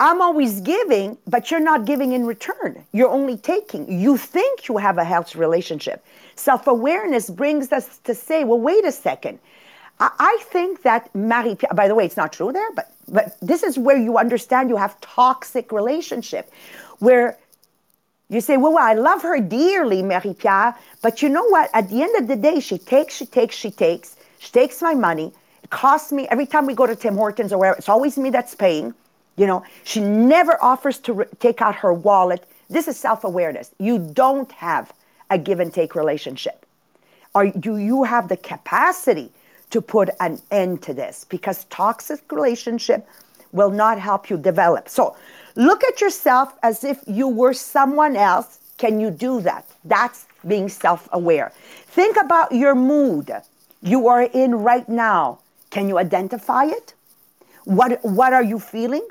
I'm 0.00 0.20
always 0.20 0.60
giving, 0.60 1.16
but 1.26 1.50
you're 1.50 1.60
not 1.60 1.84
giving 1.84 2.12
in 2.12 2.26
return. 2.26 2.84
You're 2.92 3.10
only 3.10 3.36
taking. 3.36 4.00
You 4.00 4.16
think 4.16 4.68
you 4.68 4.76
have 4.76 4.98
a 4.98 5.04
healthy 5.04 5.38
relationship. 5.38 6.04
Self 6.36 6.66
awareness 6.66 7.30
brings 7.30 7.72
us 7.72 7.98
to 7.98 8.14
say, 8.14 8.44
well, 8.44 8.60
wait 8.60 8.84
a 8.84 8.92
second. 8.92 9.38
I 10.00 10.38
think 10.50 10.82
that 10.82 11.14
Marie, 11.14 11.56
by 11.72 11.86
the 11.86 11.94
way, 11.94 12.04
it's 12.04 12.16
not 12.16 12.32
true 12.32 12.52
there, 12.52 12.72
but, 12.72 12.92
but 13.06 13.36
this 13.40 13.62
is 13.62 13.78
where 13.78 13.96
you 13.96 14.18
understand 14.18 14.68
you 14.68 14.76
have 14.76 15.00
toxic 15.00 15.70
relationship, 15.70 16.50
where 16.98 17.38
you 18.28 18.40
say, 18.40 18.56
well, 18.56 18.72
well, 18.72 18.84
I 18.84 18.94
love 18.94 19.22
her 19.22 19.38
dearly, 19.40 20.02
Marie 20.02 20.34
Pierre, 20.34 20.74
but 21.02 21.22
you 21.22 21.28
know 21.28 21.44
what? 21.44 21.70
At 21.74 21.90
the 21.90 22.02
end 22.02 22.16
of 22.16 22.26
the 22.26 22.36
day, 22.36 22.60
she 22.60 22.78
takes, 22.78 23.14
she 23.14 23.26
takes, 23.26 23.54
she 23.54 23.70
takes. 23.70 24.16
She 24.38 24.50
takes 24.50 24.82
my 24.82 24.94
money. 24.94 25.32
It 25.62 25.70
costs 25.70 26.12
me 26.12 26.26
every 26.28 26.46
time 26.46 26.66
we 26.66 26.74
go 26.74 26.86
to 26.86 26.96
Tim 26.96 27.16
Hortons 27.16 27.52
or 27.52 27.58
wherever. 27.58 27.78
It's 27.78 27.88
always 27.88 28.18
me 28.18 28.30
that's 28.30 28.54
paying. 28.54 28.94
You 29.36 29.46
know, 29.46 29.64
she 29.84 30.00
never 30.00 30.62
offers 30.62 30.98
to 31.00 31.12
re- 31.12 31.26
take 31.40 31.60
out 31.60 31.74
her 31.76 31.92
wallet. 31.92 32.46
This 32.70 32.88
is 32.88 32.98
self 32.98 33.24
awareness. 33.24 33.70
You 33.78 33.98
don't 33.98 34.50
have 34.52 34.92
a 35.30 35.38
give 35.38 35.60
and 35.60 35.72
take 35.72 35.94
relationship. 35.94 36.66
Are, 37.34 37.48
do 37.48 37.78
you 37.78 38.04
have 38.04 38.28
the 38.28 38.36
capacity 38.36 39.32
to 39.70 39.80
put 39.80 40.10
an 40.20 40.40
end 40.50 40.82
to 40.82 40.94
this? 40.94 41.24
Because 41.28 41.64
toxic 41.64 42.30
relationship 42.30 43.08
will 43.52 43.70
not 43.70 43.98
help 43.98 44.30
you 44.30 44.36
develop. 44.36 44.88
So 44.88 45.16
look 45.54 45.84
at 45.84 46.00
yourself 46.00 46.54
as 46.62 46.84
if 46.84 47.02
you 47.06 47.28
were 47.28 47.52
someone 47.52 48.16
else. 48.16 48.58
Can 48.78 49.00
you 49.00 49.10
do 49.10 49.40
that? 49.42 49.64
That's 49.84 50.26
being 50.46 50.68
self 50.68 51.08
aware. 51.12 51.52
Think 51.86 52.16
about 52.16 52.52
your 52.52 52.74
mood 52.74 53.30
you 53.84 54.08
are 54.08 54.22
in 54.22 54.54
right 54.56 54.88
now. 54.88 55.38
Can 55.70 55.88
you 55.88 55.98
identify 55.98 56.64
it? 56.64 56.94
What, 57.64 58.02
what 58.02 58.32
are 58.32 58.42
you 58.42 58.58
feeling? 58.58 59.06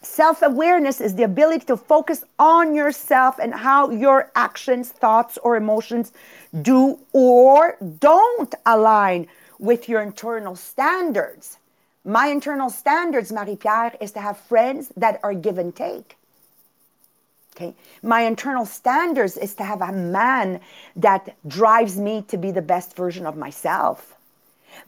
Self 0.00 0.42
awareness 0.42 1.00
is 1.00 1.14
the 1.14 1.22
ability 1.22 1.66
to 1.66 1.76
focus 1.76 2.24
on 2.38 2.74
yourself 2.74 3.38
and 3.38 3.54
how 3.54 3.90
your 3.90 4.32
actions, 4.34 4.90
thoughts, 4.90 5.38
or 5.38 5.56
emotions 5.56 6.12
do 6.62 6.98
or 7.12 7.76
don't 8.00 8.54
align 8.66 9.28
with 9.58 9.88
your 9.88 10.02
internal 10.02 10.56
standards. 10.56 11.58
My 12.04 12.26
internal 12.26 12.70
standards, 12.70 13.32
Marie 13.32 13.56
Pierre, 13.56 13.94
is 14.00 14.12
to 14.12 14.20
have 14.20 14.36
friends 14.36 14.92
that 14.96 15.20
are 15.22 15.34
give 15.34 15.58
and 15.58 15.74
take. 15.74 16.16
Okay. 17.54 17.74
My 18.02 18.22
internal 18.22 18.66
standards 18.66 19.36
is 19.36 19.54
to 19.54 19.64
have 19.64 19.82
a 19.82 19.92
man 19.92 20.60
that 20.96 21.36
drives 21.46 21.98
me 21.98 22.22
to 22.28 22.36
be 22.36 22.50
the 22.50 22.62
best 22.62 22.96
version 22.96 23.26
of 23.26 23.36
myself. 23.36 24.16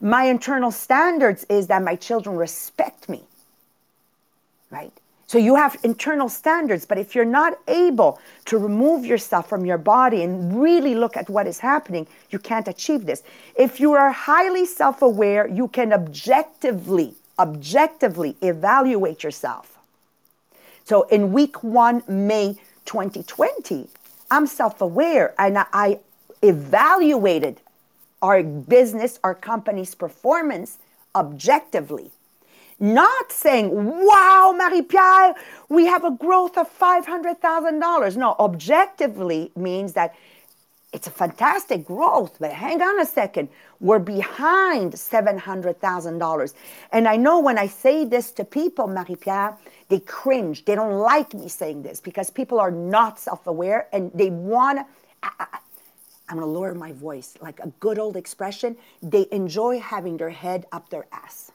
My 0.01 0.25
internal 0.25 0.71
standards 0.71 1.45
is 1.47 1.67
that 1.67 1.83
my 1.83 1.95
children 1.95 2.35
respect 2.35 3.07
me. 3.07 3.23
Right? 4.71 4.91
So 5.35 5.39
you 5.39 5.55
have 5.55 5.75
internal 5.83 6.29
standards, 6.29 6.85
but 6.85 6.97
if 6.97 7.13
you're 7.13 7.25
not 7.25 7.59
able 7.67 8.21
to 8.45 8.57
remove 8.57 9.05
yourself 9.05 9.49
from 9.49 9.65
your 9.65 9.77
body 9.77 10.23
and 10.23 10.61
really 10.61 10.95
look 10.95 11.17
at 11.17 11.29
what 11.29 11.45
is 11.45 11.59
happening, 11.59 12.07
you 12.29 12.39
can't 12.39 12.69
achieve 12.69 13.05
this. 13.05 13.21
If 13.53 13.81
you 13.81 13.91
are 13.91 14.13
highly 14.13 14.65
self 14.65 15.01
aware, 15.01 15.45
you 15.45 15.67
can 15.67 15.91
objectively 15.91 17.15
objectively 17.37 18.37
evaluate 18.41 19.25
yourself. 19.25 19.77
So 20.85 21.01
in 21.09 21.33
week 21.33 21.61
one, 21.61 22.01
May 22.07 22.55
2020, 22.85 23.89
I'm 24.31 24.47
self 24.47 24.79
aware 24.79 25.35
and 25.37 25.57
I 25.73 25.99
evaluated 26.43 27.59
our 28.21 28.41
business, 28.41 29.19
our 29.21 29.35
company's 29.35 29.95
performance 29.95 30.77
objectively. 31.13 32.11
Not 32.79 33.31
saying, 33.31 33.71
wow, 33.73 34.53
Marie 34.57 34.81
Pierre, 34.81 35.35
we 35.69 35.85
have 35.85 36.03
a 36.03 36.11
growth 36.11 36.57
of 36.57 36.67
$500,000. 36.77 38.17
No, 38.17 38.35
objectively 38.39 39.51
means 39.55 39.93
that 39.93 40.13
it's 40.91 41.07
a 41.07 41.11
fantastic 41.11 41.85
growth, 41.85 42.37
but 42.39 42.51
hang 42.51 42.81
on 42.81 42.99
a 42.99 43.05
second. 43.05 43.49
We're 43.79 43.99
behind 43.99 44.93
$700,000. 44.93 46.53
And 46.91 47.07
I 47.07 47.15
know 47.17 47.39
when 47.39 47.57
I 47.57 47.67
say 47.67 48.05
this 48.05 48.31
to 48.31 48.45
people, 48.45 48.87
Marie 48.87 49.15
Pierre, 49.15 49.57
they 49.89 49.99
cringe. 49.99 50.65
They 50.65 50.75
don't 50.75 50.97
like 50.99 51.33
me 51.33 51.49
saying 51.49 51.83
this 51.83 51.99
because 52.01 52.29
people 52.29 52.59
are 52.59 52.71
not 52.71 53.19
self 53.19 53.47
aware 53.47 53.87
and 53.93 54.11
they 54.13 54.29
want 54.29 54.87
I'm 56.27 56.37
going 56.37 56.41
to 56.41 56.45
lower 56.45 56.73
my 56.73 56.91
voice. 56.91 57.35
Like 57.41 57.59
a 57.59 57.67
good 57.79 57.99
old 57.99 58.15
expression, 58.15 58.77
they 59.01 59.27
enjoy 59.31 59.79
having 59.79 60.17
their 60.17 60.29
head 60.31 60.65
up 60.71 60.89
their 60.89 61.05
ass 61.11 61.51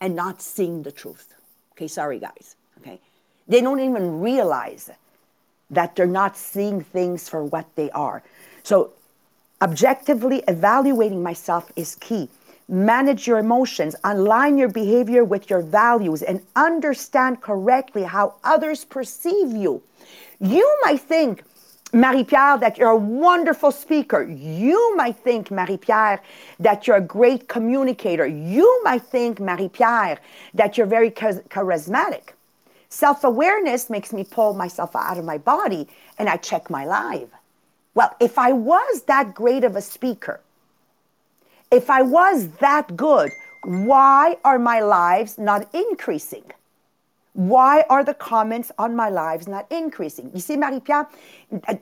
and 0.00 0.14
not 0.14 0.40
seeing 0.42 0.82
the 0.82 0.92
truth. 0.92 1.34
Okay, 1.72 1.88
sorry, 1.88 2.18
guys. 2.18 2.56
Okay. 2.80 2.98
They 3.46 3.60
don't 3.60 3.80
even 3.80 4.20
realize 4.20 4.90
that 5.70 5.96
they're 5.96 6.06
not 6.06 6.36
seeing 6.36 6.82
things 6.82 7.28
for 7.28 7.44
what 7.44 7.66
they 7.74 7.90
are. 7.90 8.22
So, 8.62 8.92
objectively 9.60 10.42
evaluating 10.48 11.22
myself 11.22 11.70
is 11.76 11.96
key. 11.96 12.28
Manage 12.68 13.26
your 13.26 13.38
emotions, 13.38 13.96
align 14.04 14.58
your 14.58 14.68
behavior 14.68 15.24
with 15.24 15.48
your 15.48 15.62
values, 15.62 16.22
and 16.22 16.42
understand 16.54 17.40
correctly 17.40 18.02
how 18.02 18.34
others 18.44 18.84
perceive 18.84 19.52
you. 19.52 19.82
You 20.38 20.78
might 20.84 21.00
think, 21.00 21.44
Marie 21.92 22.24
Pierre, 22.24 22.58
that 22.58 22.76
you're 22.76 22.90
a 22.90 22.96
wonderful 22.96 23.72
speaker. 23.72 24.22
You 24.22 24.94
might 24.96 25.16
think, 25.16 25.50
Marie 25.50 25.78
Pierre, 25.78 26.20
that 26.60 26.86
you're 26.86 26.96
a 26.96 27.00
great 27.00 27.48
communicator. 27.48 28.26
You 28.26 28.82
might 28.84 29.02
think, 29.02 29.40
Marie 29.40 29.70
Pierre, 29.70 30.18
that 30.52 30.76
you're 30.76 30.86
very 30.86 31.10
charismatic. 31.10 32.34
Self 32.90 33.24
awareness 33.24 33.88
makes 33.88 34.12
me 34.12 34.24
pull 34.24 34.54
myself 34.54 34.94
out 34.96 35.18
of 35.18 35.24
my 35.24 35.38
body 35.38 35.88
and 36.18 36.28
I 36.28 36.36
check 36.36 36.68
my 36.70 36.84
life. 36.84 37.28
Well, 37.94 38.14
if 38.20 38.38
I 38.38 38.52
was 38.52 39.02
that 39.02 39.34
great 39.34 39.64
of 39.64 39.76
a 39.76 39.82
speaker, 39.82 40.40
if 41.70 41.90
I 41.90 42.02
was 42.02 42.48
that 42.60 42.96
good, 42.96 43.30
why 43.64 44.36
are 44.44 44.58
my 44.58 44.80
lives 44.80 45.38
not 45.38 45.68
increasing? 45.74 46.44
Why 47.38 47.84
are 47.88 48.02
the 48.02 48.14
comments 48.14 48.72
on 48.78 48.96
my 48.96 49.10
lives 49.10 49.46
not 49.46 49.70
increasing? 49.70 50.28
You 50.34 50.40
see, 50.40 50.56
Marie-Pierre, 50.56 51.06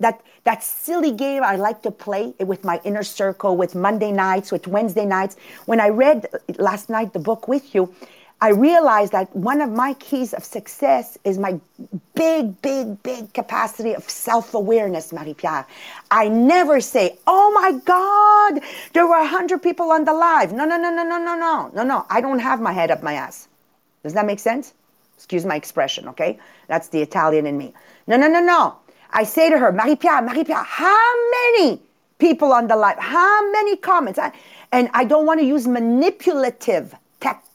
that, 0.00 0.20
that 0.44 0.62
silly 0.62 1.12
game 1.12 1.42
I 1.42 1.56
like 1.56 1.80
to 1.84 1.90
play 1.90 2.34
with 2.38 2.62
my 2.62 2.78
inner 2.84 3.02
circle, 3.02 3.56
with 3.56 3.74
Monday 3.74 4.12
nights, 4.12 4.52
with 4.52 4.66
Wednesday 4.66 5.06
nights. 5.06 5.36
When 5.64 5.80
I 5.80 5.88
read 5.88 6.26
last 6.58 6.90
night 6.90 7.14
the 7.14 7.20
book 7.20 7.48
with 7.48 7.74
you, 7.74 7.94
I 8.42 8.50
realized 8.50 9.12
that 9.12 9.34
one 9.34 9.62
of 9.62 9.70
my 9.70 9.94
keys 9.94 10.34
of 10.34 10.44
success 10.44 11.16
is 11.24 11.38
my 11.38 11.58
big, 12.14 12.60
big, 12.60 13.02
big 13.02 13.32
capacity 13.32 13.94
of 13.94 14.10
self 14.10 14.52
awareness, 14.52 15.10
Marie 15.10 15.32
Pierre. 15.32 15.66
I 16.10 16.28
never 16.28 16.82
say, 16.82 17.16
oh 17.26 17.50
my 17.52 17.72
God, 17.72 18.62
there 18.92 19.06
were 19.06 19.20
100 19.20 19.62
people 19.62 19.90
on 19.90 20.04
the 20.04 20.12
live. 20.12 20.52
No, 20.52 20.66
no, 20.66 20.76
no, 20.76 20.90
no, 20.90 21.02
no, 21.02 21.16
no, 21.16 21.34
no, 21.34 21.70
no, 21.72 21.82
no. 21.82 22.06
I 22.10 22.20
don't 22.20 22.40
have 22.40 22.60
my 22.60 22.72
head 22.72 22.90
up 22.90 23.02
my 23.02 23.14
ass. 23.14 23.48
Does 24.02 24.12
that 24.12 24.26
make 24.26 24.38
sense? 24.38 24.74
Excuse 25.16 25.44
my 25.44 25.56
expression, 25.56 26.08
okay? 26.08 26.38
That's 26.68 26.88
the 26.88 27.00
Italian 27.00 27.46
in 27.46 27.56
me. 27.56 27.74
No, 28.06 28.16
no, 28.16 28.28
no, 28.28 28.40
no. 28.40 28.76
I 29.10 29.24
say 29.24 29.48
to 29.50 29.58
her, 29.58 29.72
Marie 29.72 29.96
Pierre, 29.96 30.22
Marie 30.22 30.44
Pierre, 30.44 30.62
how 30.62 31.14
many 31.30 31.80
people 32.18 32.52
on 32.52 32.68
the 32.68 32.76
live? 32.76 32.98
How 32.98 33.50
many 33.50 33.76
comments? 33.76 34.18
And 34.72 34.90
I 34.92 35.04
don't 35.04 35.26
want 35.26 35.40
to 35.40 35.46
use 35.46 35.66
manipulative 35.66 36.94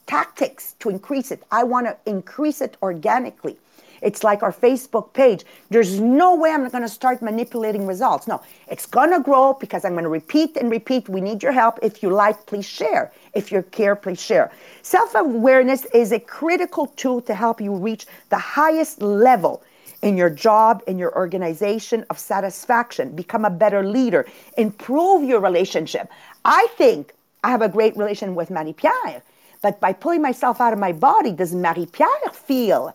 tactics 0.06 0.74
to 0.80 0.90
increase 0.90 1.30
it. 1.30 1.42
I 1.50 1.64
want 1.64 1.86
to 1.86 1.96
increase 2.06 2.60
it 2.60 2.76
organically. 2.82 3.56
It's 4.02 4.22
like 4.22 4.42
our 4.42 4.52
Facebook 4.52 5.12
page. 5.12 5.44
There's 5.70 6.00
no 6.00 6.34
way 6.34 6.50
I'm 6.50 6.68
going 6.68 6.82
to 6.82 6.88
start 6.88 7.22
manipulating 7.22 7.86
results. 7.86 8.26
No, 8.26 8.42
it's 8.68 8.86
going 8.86 9.10
to 9.12 9.20
grow 9.20 9.54
because 9.54 9.84
I'm 9.84 9.92
going 9.92 10.04
to 10.04 10.10
repeat 10.10 10.56
and 10.56 10.70
repeat. 10.70 11.08
We 11.08 11.20
need 11.20 11.42
your 11.42 11.52
help. 11.52 11.78
If 11.82 12.02
you 12.02 12.10
like, 12.10 12.46
please 12.46 12.66
share. 12.66 13.12
If 13.34 13.50
you 13.50 13.62
care, 13.70 13.96
please 13.96 14.20
share. 14.20 14.52
Self 14.82 15.14
awareness 15.14 15.84
is 15.86 16.12
a 16.12 16.20
critical 16.20 16.86
tool 16.88 17.20
to 17.22 17.34
help 17.34 17.60
you 17.60 17.74
reach 17.74 18.06
the 18.28 18.38
highest 18.38 19.00
level 19.00 19.62
in 20.02 20.16
your 20.16 20.30
job, 20.30 20.82
in 20.88 20.98
your 20.98 21.14
organization 21.16 22.04
of 22.10 22.18
satisfaction, 22.18 23.14
become 23.14 23.44
a 23.44 23.50
better 23.50 23.84
leader, 23.84 24.26
improve 24.58 25.22
your 25.22 25.40
relationship. 25.40 26.10
I 26.44 26.66
think 26.76 27.14
I 27.44 27.50
have 27.50 27.62
a 27.62 27.68
great 27.68 27.96
relation 27.96 28.34
with 28.34 28.50
Marie 28.50 28.72
Pierre 28.72 29.22
but 29.62 29.78
by 29.80 29.92
pulling 29.92 30.20
myself 30.20 30.60
out 30.60 30.72
of 30.72 30.78
my 30.78 30.92
body, 30.92 31.32
does 31.32 31.54
Marie 31.54 31.86
Pierre 31.86 32.08
feel 32.32 32.94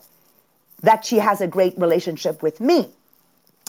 that 0.82 1.06
she 1.06 1.18
has 1.18 1.42
a 1.42 1.48
great 1.48 1.78
relationship 1.78 2.42
with 2.42 2.60
me? 2.60 2.90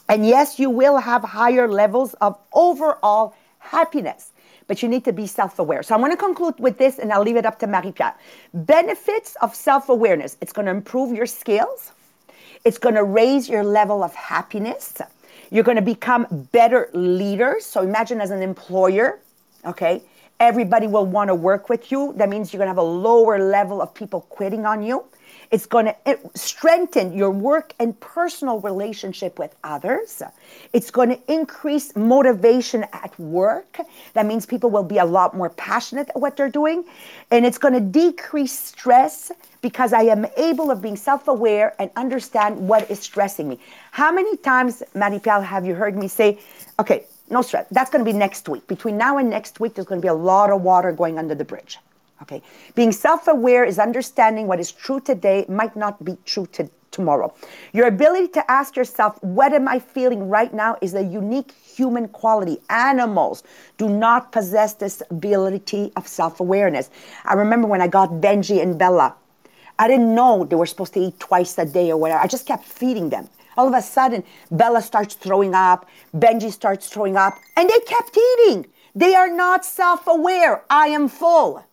And 0.09 0.27
yes, 0.27 0.59
you 0.59 0.71
will 0.71 0.99
have 0.99 1.23
higher 1.23 1.69
levels 1.69 2.15
of 2.15 2.38
overall 2.53 3.35
happiness, 3.59 4.31
but 4.67 4.83
you 4.83 4.88
need 4.88 5.05
to 5.05 5.12
be 5.12 5.27
self 5.27 5.59
aware. 5.59 5.83
So 5.83 5.95
I'm 5.95 6.00
going 6.00 6.12
to 6.12 6.17
conclude 6.17 6.55
with 6.59 6.79
this 6.79 6.99
and 6.99 7.12
I'll 7.12 7.23
leave 7.23 7.37
it 7.37 7.45
up 7.45 7.59
to 7.61 7.67
Marie 7.67 7.93
Pierre. 7.93 8.15
Benefits 8.55 9.37
of 9.43 9.55
self 9.55 9.88
awareness 9.88 10.37
it's 10.41 10.53
going 10.53 10.67
to 10.67 10.73
improve 10.73 11.15
your 11.15 11.27
skills, 11.27 11.93
it's 12.65 12.79
going 12.79 12.95
to 12.95 13.05
raise 13.05 13.49
your 13.49 13.65
level 13.65 14.03
of 14.03 14.15
happiness. 14.15 15.00
You're 15.50 15.65
going 15.65 15.77
to 15.77 15.83
become 15.83 16.27
better 16.53 16.91
leaders. 16.93 17.65
So 17.65 17.83
imagine 17.83 18.21
as 18.21 18.31
an 18.31 18.43
employer, 18.43 19.19
okay, 19.65 20.03
everybody 20.40 20.87
will 20.87 21.07
want 21.07 21.28
to 21.28 21.35
work 21.35 21.68
with 21.68 21.90
you. 21.90 22.12
That 22.16 22.28
means 22.28 22.52
you're 22.52 22.59
going 22.59 22.66
to 22.66 22.71
have 22.71 22.78
a 22.78 22.83
lower 22.83 23.38
level 23.38 23.83
of 23.83 23.92
people 23.95 24.23
quitting 24.23 24.66
on 24.66 24.83
you. 24.83 25.04
It's 25.50 25.66
going 25.66 25.87
to 25.87 26.18
strengthen 26.35 27.16
your 27.16 27.30
work 27.30 27.73
and 27.78 27.99
personal 28.00 28.61
relationship 28.61 29.38
with 29.38 29.54
others. 29.64 30.23
It's 30.75 30.90
going 30.90 31.09
to 31.09 31.33
increase 31.33 31.97
motivation 31.97 32.85
at 32.92 33.18
work. 33.18 33.78
That 34.12 34.26
means 34.26 34.45
people 34.45 34.68
will 34.68 34.83
be 34.83 34.99
a 34.99 35.04
lot 35.04 35.35
more 35.35 35.49
passionate 35.49 36.11
at 36.11 36.21
what 36.21 36.37
they're 36.37 36.50
doing. 36.50 36.85
And 37.30 37.47
it's 37.47 37.57
going 37.57 37.75
to 37.75 37.80
decrease 37.80 38.52
stress 38.52 39.33
because 39.62 39.92
I 39.95 40.02
am 40.02 40.26
able 40.37 40.71
of 40.71 40.83
being 40.83 40.97
self-aware 40.97 41.75
and 41.78 41.90
understand 41.97 42.68
what 42.68 42.90
is 42.90 43.00
stressing 43.00 43.49
me. 43.49 43.59
How 43.90 44.12
many 44.12 44.37
times, 44.37 44.83
Marie-Pierre, 44.95 45.42
have 45.42 45.64
you 45.64 45.75
heard 45.75 45.97
me 45.97 46.09
say, 46.09 46.38
okay, 46.78 47.04
no 47.30 47.42
stress. 47.42 47.66
That's 47.70 47.90
going 47.90 48.04
to 48.04 48.11
be 48.11 48.16
next 48.16 48.49
week. 48.49 48.66
Between 48.66 48.97
now 48.97 49.18
and 49.18 49.30
next 49.30 49.61
week, 49.61 49.75
there's 49.75 49.87
going 49.87 50.00
to 50.00 50.04
be 50.04 50.08
a 50.08 50.14
lot 50.14 50.50
of 50.50 50.62
water 50.62 50.92
going 50.92 51.18
under 51.18 51.35
the 51.35 51.44
bridge. 51.44 51.78
Okay. 52.23 52.42
Being 52.75 52.92
self 52.92 53.28
aware 53.28 53.64
is 53.64 53.78
understanding 53.78 54.47
what 54.47 54.61
is 54.61 54.73
true 54.73 55.00
today 55.00 55.44
might 55.49 55.76
not 55.76 56.04
be 56.04 56.16
true 56.25 56.47
to 56.52 56.68
tomorrow. 56.90 57.32
Your 57.73 57.87
ability 57.87 58.28
to 58.28 58.50
ask 58.50 58.75
yourself, 58.75 59.23
what 59.23 59.52
am 59.52 59.68
I 59.68 59.78
feeling 59.78 60.28
right 60.28 60.52
now, 60.52 60.76
is 60.80 60.94
a 60.94 61.02
unique 61.02 61.52
human 61.52 62.08
quality. 62.08 62.58
Animals 62.70 63.44
do 63.76 63.88
not 63.88 64.32
possess 64.32 64.75
this 64.75 65.02
ability 65.11 65.92
of 65.97 66.08
self 66.08 66.40
awareness. 66.40 66.90
I 67.25 67.35
remember 67.35 67.68
when 67.68 67.80
I 67.80 67.88
got 67.88 68.11
Benji 68.11 68.61
and 68.62 68.78
Bella, 68.78 69.14
I 69.78 69.87
didn't 69.87 70.12
know 70.12 70.44
they 70.44 70.56
were 70.56 70.66
supposed 70.66 70.94
to 70.94 71.00
eat 71.00 71.20
twice 71.20 71.56
a 71.58 71.64
day 71.64 71.90
or 71.92 71.97
whatever. 71.97 72.20
I 72.20 72.26
just 72.26 72.47
kept 72.47 72.64
feeding 72.64 73.11
them. 73.11 73.28
All 73.59 73.67
of 73.67 73.75
a 73.75 73.83
sudden, 73.83 74.23
Bella 74.53 74.81
starts 74.81 75.17
throwing 75.17 75.53
up, 75.53 75.85
Benji 76.15 76.53
starts 76.53 76.88
throwing 76.88 77.17
up, 77.17 77.35
and 77.57 77.69
they 77.69 77.81
kept 77.81 78.17
eating. 78.17 78.67
They 78.95 79.17
are 79.17 79.29
not 79.29 79.65
self 79.65 80.07
aware. 80.07 80.62
I 80.71 80.87
am 80.88 81.09
full. 81.09 81.65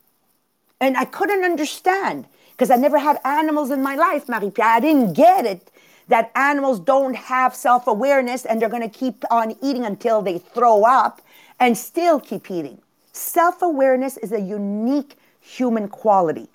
And 0.81 0.97
I 0.97 1.05
couldn't 1.05 1.43
understand 1.43 2.25
because 2.51 2.71
I 2.71 2.75
never 2.75 2.97
had 2.97 3.19
animals 3.23 3.69
in 3.69 3.83
my 3.83 3.93
life, 3.95 4.27
Marie 4.27 4.49
Pierre. 4.49 4.67
I 4.67 4.79
didn't 4.79 5.13
get 5.13 5.45
it 5.45 5.71
that 6.07 6.31
animals 6.35 6.79
don't 6.79 7.15
have 7.15 7.55
self 7.55 7.85
awareness 7.85 8.45
and 8.45 8.59
they're 8.59 8.69
going 8.69 8.89
to 8.89 8.99
keep 8.99 9.23
on 9.29 9.55
eating 9.61 9.85
until 9.85 10.23
they 10.23 10.39
throw 10.39 10.85
up 10.85 11.21
and 11.59 11.77
still 11.77 12.19
keep 12.19 12.49
eating. 12.49 12.81
Self 13.13 13.61
awareness 13.61 14.17
is 14.17 14.31
a 14.31 14.41
unique 14.41 15.17
human 15.39 15.87
quality. 15.87 16.47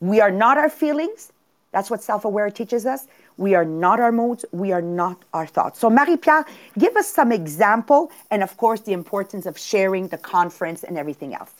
We 0.00 0.20
are 0.20 0.32
not 0.32 0.58
our 0.58 0.70
feelings. 0.70 1.30
That's 1.70 1.90
what 1.90 2.02
self 2.02 2.24
aware 2.24 2.50
teaches 2.50 2.86
us. 2.86 3.06
We 3.36 3.54
are 3.54 3.64
not 3.64 4.00
our 4.00 4.12
moods. 4.12 4.44
We 4.52 4.72
are 4.72 4.82
not 4.82 5.24
our 5.32 5.46
thoughts. 5.46 5.80
So, 5.80 5.90
Marie 5.90 6.16
Pierre, 6.16 6.44
give 6.78 6.96
us 6.96 7.08
some 7.08 7.32
example 7.32 8.12
and, 8.30 8.42
of 8.42 8.56
course, 8.56 8.80
the 8.80 8.92
importance 8.92 9.46
of 9.46 9.58
sharing 9.58 10.08
the 10.08 10.18
conference 10.18 10.84
and 10.84 10.96
everything 10.96 11.34
else. 11.34 11.52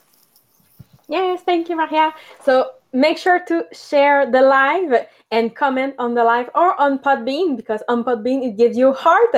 Yes, 1.08 1.42
thank 1.42 1.68
you, 1.68 1.76
Maria. 1.76 2.14
So, 2.44 2.70
make 2.92 3.18
sure 3.18 3.40
to 3.40 3.66
share 3.72 4.30
the 4.30 4.40
live 4.40 5.06
and 5.32 5.54
comment 5.54 5.94
on 5.98 6.14
the 6.14 6.22
live 6.22 6.48
or 6.54 6.80
on 6.80 6.98
Podbean 7.00 7.56
because 7.56 7.82
on 7.88 8.04
Podbean 8.04 8.46
it 8.46 8.56
gives 8.56 8.76
you 8.78 8.92
heart 8.92 9.34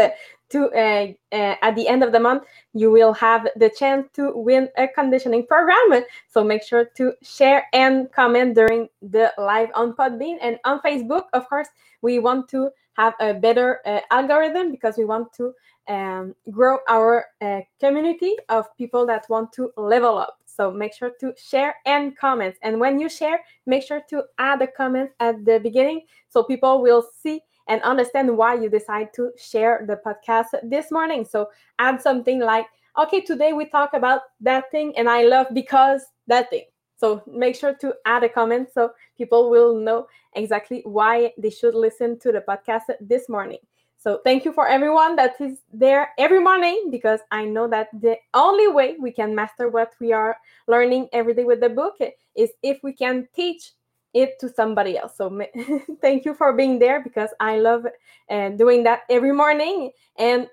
to 0.51 0.71
uh, 0.73 1.13
uh, 1.33 1.55
at 1.63 1.75
the 1.75 1.89
end 1.89 2.03
of 2.03 2.13
the 2.13 2.21
month 2.21 2.45
you 2.73 2.91
will 2.91 3.13
have 3.13 3.49
the 3.57 3.71
chance 3.71 4.07
to 4.15 4.33
win 4.35 4.69
a 4.77 4.89
conditioning 4.89 5.47
program. 5.47 6.05
So 6.29 6.45
make 6.45 6.63
sure 6.63 6.85
to 6.97 7.13
share 7.23 7.67
and 7.73 8.11
comment 8.13 8.55
during 8.55 8.89
the 9.03 9.33
live 9.39 9.71
on 9.75 9.95
podbean 9.95 10.39
and 10.41 10.59
on 10.65 10.81
facebook. 10.81 11.25
Of 11.33 11.49
course 11.49 11.69
we 12.03 12.19
want 12.19 12.49
to 12.51 12.71
have 12.95 13.15
a 13.21 13.35
better 13.35 13.81
uh, 13.87 14.01
algorithm 14.11 14.71
because 14.71 14.97
we 14.97 15.05
want 15.05 15.33
to 15.35 15.53
um, 15.89 16.35
grow 16.51 16.79
our 16.89 17.27
uh, 17.41 17.61
community 17.79 18.35
of 18.49 18.75
people 18.77 19.07
that 19.07 19.27
want 19.29 19.53
to 19.53 19.71
level 19.77 20.19
up. 20.19 20.39
So 20.47 20.71
make 20.71 20.95
sure 20.95 21.13
to 21.21 21.35
share 21.37 21.77
and 21.85 22.17
comment. 22.17 22.57
And 22.63 22.81
when 22.81 22.99
you 22.99 23.09
share 23.09 23.41
make 23.67 23.83
sure 23.83 24.01
to 24.11 24.25
add 24.39 24.63
a 24.63 24.67
comment 24.67 25.11
at 25.21 25.45
the 25.45 25.61
beginning 25.61 26.03
so 26.29 26.43
people 26.43 26.81
will 26.83 27.05
see 27.23 27.41
and 27.69 27.83
understand 27.83 28.37
why 28.37 28.55
you 28.55 28.69
decide 28.69 29.13
to 29.15 29.31
share 29.37 29.85
the 29.87 30.01
podcast 30.07 30.49
this 30.63 30.91
morning. 30.91 31.25
So 31.25 31.49
add 31.79 32.01
something 32.01 32.41
like, 32.41 32.67
okay, 32.99 33.21
today 33.21 33.53
we 33.53 33.67
talk 33.67 33.93
about 33.95 34.23
that 34.41 34.71
thing 34.71 34.97
and 34.97 35.09
I 35.09 35.23
love 35.23 35.49
because 35.53 36.03
that 36.27 36.51
thing. 36.51 36.65
So 36.97 37.23
make 37.27 37.57
sure 37.57 37.75
to 37.75 37.95
add 38.07 38.25
a 38.25 38.29
comment 38.29 38.69
so 38.73 38.93
people 39.19 39.51
will 39.51 39.77
know 39.77 40.07
exactly 40.35 40.83
why 40.85 41.33
they 41.37 41.51
should 41.51 41.75
listen 41.75 42.19
to 42.21 42.33
the 42.33 42.41
podcast 42.41 42.85
this 43.01 43.29
morning. 43.29 43.59
So 43.99 44.21
thank 44.25 44.45
you 44.45 44.53
for 44.53 44.69
everyone 44.69 45.17
that 45.17 45.41
is 45.41 45.59
there 45.73 46.13
every 46.19 46.41
morning 46.41 46.89
because 46.91 47.21
I 47.31 47.45
know 47.45 47.67
that 47.69 47.89
the 47.93 48.17
only 48.35 48.69
way 48.69 48.97
we 49.01 49.11
can 49.11 49.35
master 49.35 49.69
what 49.69 49.95
we 50.01 50.13
are 50.13 50.37
learning 50.69 51.09
every 51.13 51.35
day 51.35 51.45
with 51.45 51.61
the 51.61 51.71
book 51.71 51.95
is 52.37 52.51
if 52.63 52.79
we 52.83 52.93
can 52.93 53.27
teach 53.35 53.73
it 54.17 54.39
to 54.41 54.49
somebody 54.49 54.97
else. 54.97 55.17
So 55.17 55.29
thank 56.01 56.25
you 56.25 56.33
for 56.35 56.55
being 56.55 56.79
there 56.79 57.03
because 57.03 57.31
I 57.39 57.59
love 57.59 57.87
uh, 58.31 58.49
doing 58.51 58.83
that 58.85 59.03
every 59.11 59.33
morning. 59.33 59.91
And 60.19 60.49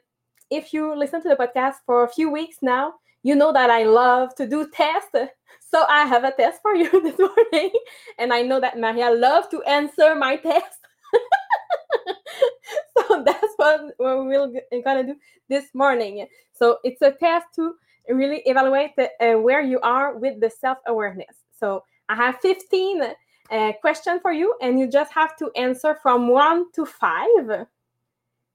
if 0.51 0.73
you 0.73 0.93
listen 0.93 1.23
to 1.23 1.29
the 1.29 1.37
podcast 1.37 1.75
for 1.85 2.03
a 2.03 2.09
few 2.09 2.29
weeks 2.29 2.57
now, 2.61 2.95
you 3.23 3.35
know 3.35 3.53
that 3.53 3.69
I 3.69 3.85
love 3.85 4.35
to 4.35 4.47
do 4.47 4.69
tests. 4.69 5.15
So 5.73 5.85
I 5.89 6.05
have 6.05 6.23
a 6.23 6.31
test 6.31 6.61
for 6.61 6.75
you 6.75 6.89
this 7.01 7.17
morning. 7.17 7.71
And 8.19 8.31
I 8.31 8.43
know 8.43 8.59
that 8.59 8.77
Maria 8.77 9.09
loves 9.09 9.47
to 9.47 9.63
answer 9.63 10.13
my 10.13 10.35
test. 10.35 10.77
so 12.95 13.23
that's 13.25 13.53
what 13.55 13.81
we're 13.97 14.51
gonna 14.83 15.03
do 15.03 15.15
this 15.49 15.65
morning. 15.73 16.27
So 16.53 16.77
it's 16.83 17.01
a 17.01 17.11
test 17.11 17.47
to 17.55 17.73
really 18.07 18.43
evaluate 18.45 18.91
uh, 18.99 19.33
where 19.39 19.61
you 19.61 19.79
are 19.79 20.15
with 20.15 20.39
the 20.41 20.49
self-awareness. 20.51 21.37
So 21.59 21.83
I 22.07 22.15
have 22.15 22.37
15 22.41 23.15
a 23.51 23.75
question 23.81 24.19
for 24.19 24.31
you, 24.31 24.55
and 24.61 24.79
you 24.79 24.87
just 24.87 25.11
have 25.13 25.35
to 25.37 25.51
answer 25.55 25.95
from 26.01 26.27
one 26.27 26.71
to 26.73 26.85
five. 26.85 27.67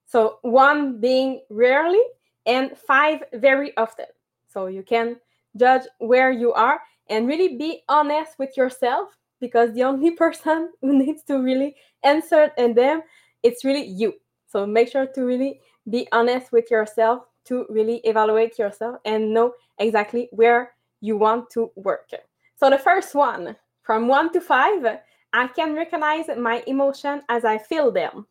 So, 0.05 0.39
one 0.41 0.99
being 0.99 1.41
rarely, 1.49 2.01
and 2.45 2.77
five 2.77 3.23
very 3.33 3.75
often. 3.77 4.07
So, 4.47 4.67
you 4.67 4.83
can 4.83 5.17
judge 5.57 5.83
where 5.99 6.31
you 6.31 6.53
are 6.53 6.79
and 7.09 7.27
really 7.27 7.57
be 7.57 7.81
honest 7.89 8.37
with 8.37 8.55
yourself 8.55 9.09
because 9.39 9.73
the 9.73 9.83
only 9.83 10.11
person 10.23 10.71
who 10.81 10.97
needs 10.97 11.23
to 11.23 11.39
really 11.39 11.75
answer 12.03 12.51
in 12.57 12.73
them 12.73 13.01
it's 13.43 13.65
really 13.65 13.85
you 13.85 14.13
so 14.47 14.65
make 14.65 14.89
sure 14.89 15.05
to 15.07 15.23
really 15.23 15.59
be 15.89 16.07
honest 16.11 16.51
with 16.51 16.69
yourself 16.69 17.23
to 17.45 17.65
really 17.69 17.97
evaluate 18.03 18.57
yourself 18.59 18.97
and 19.05 19.33
know 19.33 19.53
exactly 19.79 20.29
where 20.31 20.71
you 21.01 21.17
want 21.17 21.49
to 21.49 21.71
work 21.75 22.09
so 22.55 22.69
the 22.69 22.77
first 22.77 23.15
one 23.15 23.55
from 23.89 24.07
one 24.07 24.31
to 24.31 24.39
five, 24.39 24.85
I 25.33 25.47
can 25.47 25.73
recognize 25.73 26.27
my 26.37 26.61
emotion 26.67 27.23
as 27.27 27.43
I 27.43 27.57
feel 27.57 27.89
them. 27.89 28.27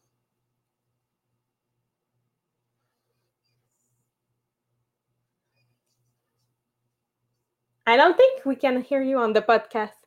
I 7.84 7.96
don't 7.96 8.16
think 8.16 8.46
we 8.46 8.54
can 8.54 8.82
hear 8.82 9.02
you 9.02 9.18
on 9.18 9.32
the 9.32 9.42
podcast. 9.42 9.98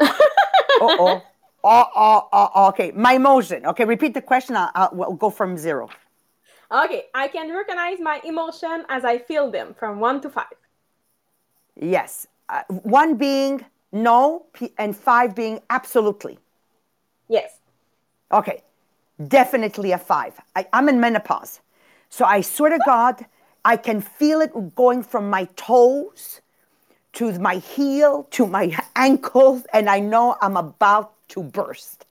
oh, 0.00 1.20
oh, 1.64 1.84
oh, 1.96 2.28
oh, 2.32 2.68
okay. 2.68 2.92
My 2.92 3.14
emotion. 3.14 3.66
Okay, 3.66 3.84
repeat 3.84 4.14
the 4.14 4.22
question. 4.22 4.54
I'll, 4.54 4.70
I'll 4.72 4.90
we'll 4.92 5.14
go 5.14 5.30
from 5.30 5.58
zero. 5.58 5.88
Okay, 6.70 7.06
I 7.12 7.26
can 7.26 7.52
recognize 7.52 7.98
my 7.98 8.20
emotion 8.22 8.84
as 8.88 9.04
I 9.04 9.18
feel 9.18 9.50
them 9.50 9.74
from 9.74 9.98
one 9.98 10.20
to 10.20 10.30
five. 10.30 10.54
Yes 11.74 12.28
uh, 12.48 12.62
one 12.68 13.16
being 13.16 13.64
no 13.92 14.46
and 14.78 14.96
five 14.96 15.34
being 15.34 15.60
absolutely. 15.70 16.38
Yes. 17.28 17.58
Okay, 18.32 18.62
definitely 19.28 19.92
a 19.92 19.98
five. 19.98 20.38
I, 20.54 20.66
I'm 20.72 20.88
in 20.88 21.00
menopause. 21.00 21.60
So 22.10 22.24
I 22.24 22.40
swear 22.40 22.70
to 22.70 22.78
God, 22.84 23.24
I 23.64 23.76
can 23.76 24.00
feel 24.00 24.40
it 24.40 24.74
going 24.74 25.02
from 25.02 25.30
my 25.30 25.44
toes 25.56 26.40
to 27.14 27.32
my 27.38 27.56
heel 27.56 28.26
to 28.30 28.46
my 28.46 28.76
ankles, 28.96 29.64
and 29.72 29.88
I 29.88 30.00
know 30.00 30.36
I'm 30.42 30.56
about 30.56 31.12
to 31.28 31.42
burst. 31.42 32.04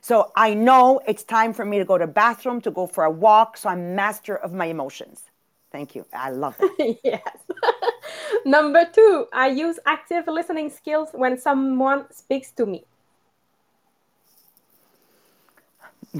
So 0.00 0.32
I 0.36 0.54
know 0.54 1.00
it's 1.06 1.24
time 1.24 1.52
for 1.52 1.64
me 1.64 1.78
to 1.78 1.84
go 1.84 1.98
to 1.98 2.06
bathroom, 2.06 2.60
to 2.62 2.70
go 2.70 2.86
for 2.86 3.04
a 3.04 3.10
walk. 3.10 3.56
So 3.56 3.68
I'm 3.68 3.94
master 3.94 4.36
of 4.36 4.52
my 4.52 4.66
emotions. 4.66 5.24
Thank 5.72 5.94
you. 5.94 6.06
I 6.14 6.30
love 6.30 6.56
it. 6.60 7.00
yes. 7.04 7.36
Number 8.44 8.84
two, 8.92 9.26
I 9.32 9.48
use 9.48 9.78
active 9.86 10.26
listening 10.26 10.70
skills 10.70 11.10
when 11.12 11.38
someone 11.38 12.06
speaks 12.12 12.50
to 12.52 12.66
me. 12.66 12.84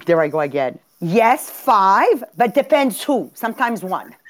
There 0.07 0.21
I 0.21 0.29
go 0.29 0.40
again. 0.40 0.79
Yes, 1.01 1.51
five, 1.51 2.25
but 2.37 2.55
depends 2.55 3.03
who. 3.03 3.31
Sometimes 3.35 3.83
one. 3.83 4.14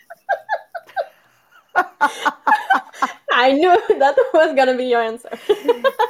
I 3.36 3.52
knew 3.52 3.70
that 3.98 4.16
was 4.32 4.54
going 4.54 4.68
to 4.68 4.76
be 4.76 4.84
your 4.86 5.02
answer. 5.02 5.28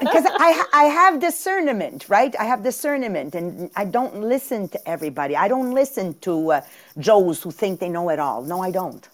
because 0.01 0.25
I, 0.27 0.65
I 0.73 0.85
have 0.85 1.21
discernment, 1.21 2.09
right? 2.09 2.35
I 2.39 2.45
have 2.45 2.63
discernment, 2.63 3.35
and 3.35 3.71
I 3.75 3.85
don't 3.85 4.21
listen 4.21 4.69
to 4.69 4.89
everybody. 4.89 5.37
I 5.37 5.49
don't 5.49 5.75
listen 5.75 6.15
to 6.21 6.53
uh, 6.53 6.61
Joes 6.99 7.43
who 7.43 7.51
think 7.51 7.81
they 7.81 7.89
know 7.89 8.09
it 8.11 8.21
all. 8.21 8.43
No, 8.43 8.63
I 8.63 8.71
don't. 8.71 9.09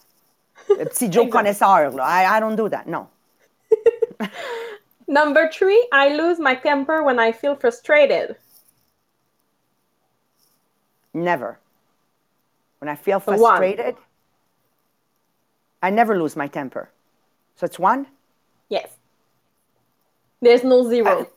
Si 0.93 1.09
Joe 1.09 1.29
connaisseur, 1.29 2.01
I, 2.01 2.25
I 2.37 2.41
don't 2.41 2.57
do 2.57 2.69
that. 2.69 2.87
No. 2.87 3.09
Number 5.09 5.51
three, 5.53 5.87
I 5.93 6.17
lose 6.17 6.39
my 6.39 6.55
temper 6.55 7.03
when 7.03 7.19
I 7.19 7.33
feel 7.33 7.55
frustrated. 7.55 8.37
Never. 11.13 11.59
When 12.79 12.89
I 12.89 12.97
feel 12.97 13.21
frustrated, 13.21 13.97
I 15.83 15.91
never 15.91 16.19
lose 16.19 16.37
my 16.37 16.49
temper. 16.49 16.91
So 17.57 17.67
it's 17.67 17.79
one? 17.79 18.07
Yes. 18.69 18.89
There's 20.41 20.65
no 20.65 20.89
zero. 20.89 21.29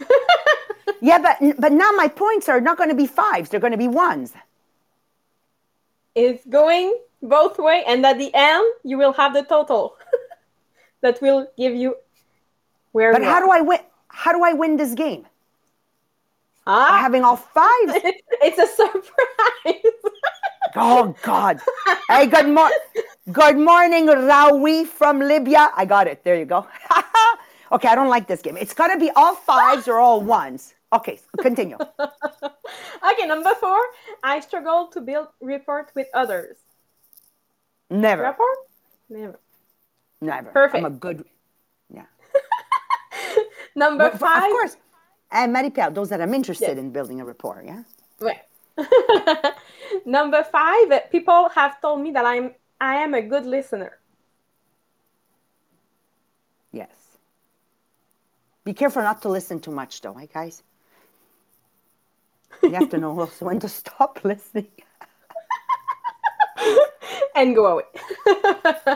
Uh, 0.00 0.04
yeah, 1.00 1.18
but 1.18 1.56
but 1.58 1.72
now 1.72 1.90
my 1.96 2.08
points 2.08 2.48
are 2.48 2.60
not 2.60 2.76
going 2.76 2.88
to 2.88 2.94
be 2.94 3.06
fives. 3.06 3.50
They're 3.50 3.60
going 3.60 3.72
to 3.72 3.78
be 3.78 3.88
ones. 3.88 4.32
It's 6.14 6.44
going 6.46 6.96
both 7.28 7.58
way, 7.58 7.84
and 7.86 8.04
at 8.04 8.18
the 8.18 8.30
end 8.34 8.64
you 8.84 8.98
will 8.98 9.12
have 9.12 9.34
the 9.34 9.42
total 9.42 9.96
that 11.02 11.20
will 11.20 11.48
give 11.56 11.74
you 11.74 11.96
where. 12.92 13.12
But 13.12 13.24
how 13.24 13.40
do 13.40 13.50
I 13.50 13.60
win? 13.60 13.80
How 14.08 14.32
do 14.32 14.44
I 14.44 14.52
win 14.52 14.76
this 14.76 14.94
game? 14.94 15.26
Ah, 16.66 16.98
having 17.00 17.24
all 17.24 17.36
five. 17.36 17.66
it's 18.42 18.58
a 18.58 18.66
surprise. 18.66 19.92
oh 20.76 21.14
God! 21.22 21.60
Hey, 22.08 22.26
good 22.26 22.48
morning. 22.48 22.78
Good 23.32 23.58
morning, 23.58 24.06
Rawi 24.06 24.86
from 24.86 25.18
Libya. 25.18 25.70
I 25.76 25.84
got 25.84 26.06
it. 26.06 26.24
There 26.24 26.36
you 26.36 26.44
go. 26.44 26.66
okay, 27.72 27.88
I 27.88 27.94
don't 27.94 28.08
like 28.08 28.28
this 28.28 28.40
game. 28.40 28.56
It's 28.56 28.74
got 28.74 28.88
to 28.88 28.98
be 28.98 29.10
all 29.16 29.34
fives 29.34 29.88
or 29.88 29.98
all 29.98 30.20
ones. 30.20 30.74
Okay, 30.92 31.18
continue. 31.40 31.76
okay, 31.98 33.26
number 33.26 33.54
four. 33.60 33.80
I 34.22 34.40
struggle 34.40 34.86
to 34.92 35.00
build 35.00 35.28
rapport 35.40 35.88
with 35.94 36.06
others. 36.14 36.56
Never. 37.90 38.22
Rapport? 38.22 38.46
Never. 39.08 39.38
Never. 40.20 40.50
Perfect. 40.50 40.84
I'm 40.84 40.92
a 40.92 40.96
good. 40.96 41.24
Yeah. 41.92 42.06
number 43.76 44.08
well, 44.08 44.18
five. 44.18 44.44
Of 44.44 44.50
course. 44.50 44.76
And 45.30 45.52
Marie 45.52 45.70
Pierre, 45.70 45.90
those 45.90 46.08
that 46.10 46.20
I'm 46.20 46.34
interested 46.34 46.68
yes. 46.68 46.78
in 46.78 46.90
building 46.90 47.20
a 47.20 47.24
rapport. 47.24 47.62
Yeah. 47.64 47.82
Right. 48.20 48.42
number 50.06 50.44
five. 50.44 51.10
People 51.10 51.48
have 51.50 51.80
told 51.80 52.00
me 52.00 52.12
that 52.12 52.24
I'm 52.24 52.54
I 52.80 52.96
am 52.96 53.14
a 53.14 53.22
good 53.22 53.46
listener. 53.46 53.98
Yes. 56.72 56.90
Be 58.64 58.72
careful 58.72 59.02
not 59.02 59.22
to 59.22 59.28
listen 59.28 59.60
too 59.60 59.70
much, 59.70 60.00
though, 60.00 60.12
right, 60.12 60.32
guys? 60.32 60.62
You 62.62 62.72
have 62.72 62.88
to 62.90 62.98
know 62.98 63.18
also 63.18 63.44
when 63.46 63.60
to 63.60 63.68
stop 63.68 64.20
listening. 64.24 64.68
And 67.34 67.54
go 67.54 67.66
away. 67.66 67.84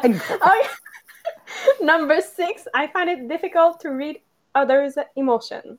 and 0.02 0.18
go. 0.18 0.38
Oh, 0.42 0.68
Number 1.82 2.20
six, 2.20 2.66
I 2.74 2.86
find 2.88 3.08
it 3.10 3.28
difficult 3.28 3.80
to 3.80 3.90
read 3.90 4.20
others' 4.54 4.96
emotion. 5.16 5.78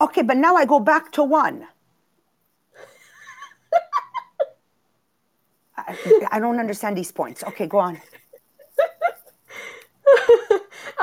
Okay, 0.00 0.22
but 0.22 0.38
now 0.38 0.56
I 0.56 0.64
go 0.64 0.80
back 0.80 1.12
to 1.12 1.22
one. 1.22 1.68
I, 5.76 5.94
I 6.32 6.40
don't 6.40 6.58
understand 6.58 6.96
these 6.96 7.12
points. 7.12 7.44
Okay, 7.44 7.66
go 7.66 7.78
on. 7.78 8.00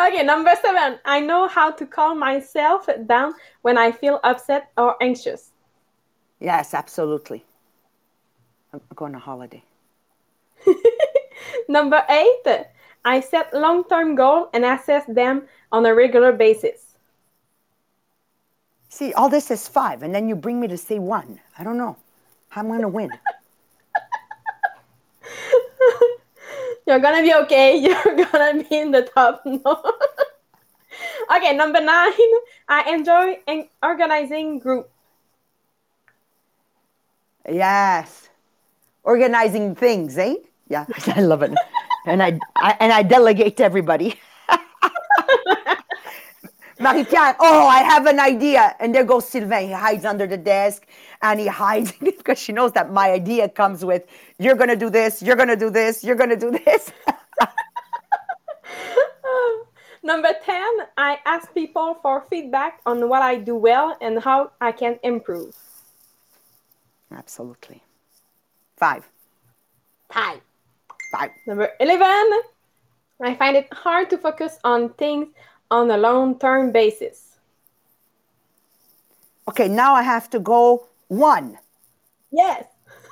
Okay, 0.07 0.23
number 0.23 0.51
seven. 0.61 0.99
I 1.05 1.19
know 1.19 1.47
how 1.47 1.71
to 1.71 1.85
calm 1.85 2.19
myself 2.19 2.89
down 3.05 3.33
when 3.61 3.77
I 3.77 3.91
feel 3.91 4.19
upset 4.23 4.71
or 4.77 4.95
anxious. 5.01 5.51
Yes, 6.39 6.73
absolutely. 6.73 7.45
I'm 8.73 8.81
going 8.95 9.15
on 9.15 9.21
holiday. 9.21 9.63
number 11.69 12.03
eight. 12.09 12.65
I 13.05 13.21
set 13.21 13.53
long-term 13.53 14.15
goals 14.15 14.49
and 14.53 14.65
assess 14.65 15.05
them 15.07 15.43
on 15.71 15.85
a 15.85 15.95
regular 15.95 16.33
basis. 16.33 16.97
See, 18.89 19.13
all 19.13 19.29
this 19.29 19.51
is 19.51 19.67
five, 19.67 20.03
and 20.03 20.13
then 20.13 20.27
you 20.27 20.35
bring 20.35 20.59
me 20.59 20.67
to 20.67 20.77
say 20.77 20.99
one. 20.99 21.39
I 21.57 21.63
don't 21.63 21.77
know 21.77 21.97
how 22.49 22.61
I'm 22.61 22.67
going 22.67 22.81
to 22.81 22.87
win. 22.87 23.11
You're 26.87 26.99
gonna 26.99 27.21
be 27.21 27.33
okay. 27.45 27.77
You're 27.83 28.25
gonna 28.31 28.63
be 28.63 28.75
in 28.79 28.91
the 28.91 29.03
top. 29.03 29.43
No. 29.45 31.35
okay, 31.35 31.55
number 31.55 31.81
nine. 31.81 32.31
I 32.67 32.89
enjoy 32.95 33.39
organizing 33.83 34.59
group. 34.59 34.89
Yes, 37.47 38.29
organizing 39.03 39.75
things, 39.75 40.17
eh? 40.17 40.35
Yeah, 40.69 40.85
I 41.07 41.21
love 41.21 41.43
it, 41.43 41.53
and 42.05 42.23
I, 42.23 42.39
I 42.55 42.75
and 42.79 42.91
I 42.91 43.03
delegate 43.03 43.57
to 43.57 43.63
everybody. 43.63 44.19
Marie-Pierre, 46.93 47.35
oh, 47.39 47.67
I 47.67 47.79
have 47.79 48.05
an 48.05 48.19
idea. 48.19 48.75
And 48.79 48.95
there 48.95 49.03
goes 49.03 49.27
Sylvain. 49.27 49.67
He 49.67 49.73
hides 49.73 50.05
under 50.05 50.25
the 50.25 50.37
desk 50.37 50.87
and 51.21 51.39
he 51.39 51.47
hides 51.47 51.91
because 52.01 52.39
she 52.39 52.51
knows 52.51 52.71
that 52.73 52.91
my 52.91 53.11
idea 53.11 53.49
comes 53.49 53.83
with, 53.83 54.05
you're 54.39 54.55
going 54.55 54.69
to 54.69 54.75
do 54.75 54.89
this, 54.89 55.21
you're 55.21 55.35
going 55.35 55.49
to 55.49 55.57
do 55.57 55.69
this, 55.69 56.03
you're 56.03 56.15
going 56.15 56.29
to 56.29 56.37
do 56.37 56.51
this. 56.51 56.91
Number 60.03 60.29
10, 60.45 60.63
I 60.97 61.19
ask 61.25 61.53
people 61.53 61.97
for 62.01 62.25
feedback 62.29 62.79
on 62.85 63.09
what 63.09 63.21
I 63.21 63.35
do 63.35 63.55
well 63.55 63.97
and 63.99 64.23
how 64.23 64.51
I 64.61 64.71
can 64.71 64.99
improve. 65.03 65.53
Absolutely. 67.11 67.83
Five. 68.77 69.09
Five. 70.09 70.39
Five. 71.11 71.31
Number 71.45 71.71
11, 71.79 72.05
I 73.21 73.35
find 73.35 73.57
it 73.57 73.67
hard 73.73 74.09
to 74.11 74.17
focus 74.17 74.59
on 74.63 74.93
things 74.93 75.27
on 75.69 75.91
a 75.91 75.97
long 75.97 76.39
term 76.39 76.71
basis. 76.71 77.37
Okay, 79.47 79.67
now 79.67 79.95
I 79.95 80.03
have 80.03 80.29
to 80.31 80.39
go 80.39 80.87
one. 81.07 81.57
Yes. 82.31 82.65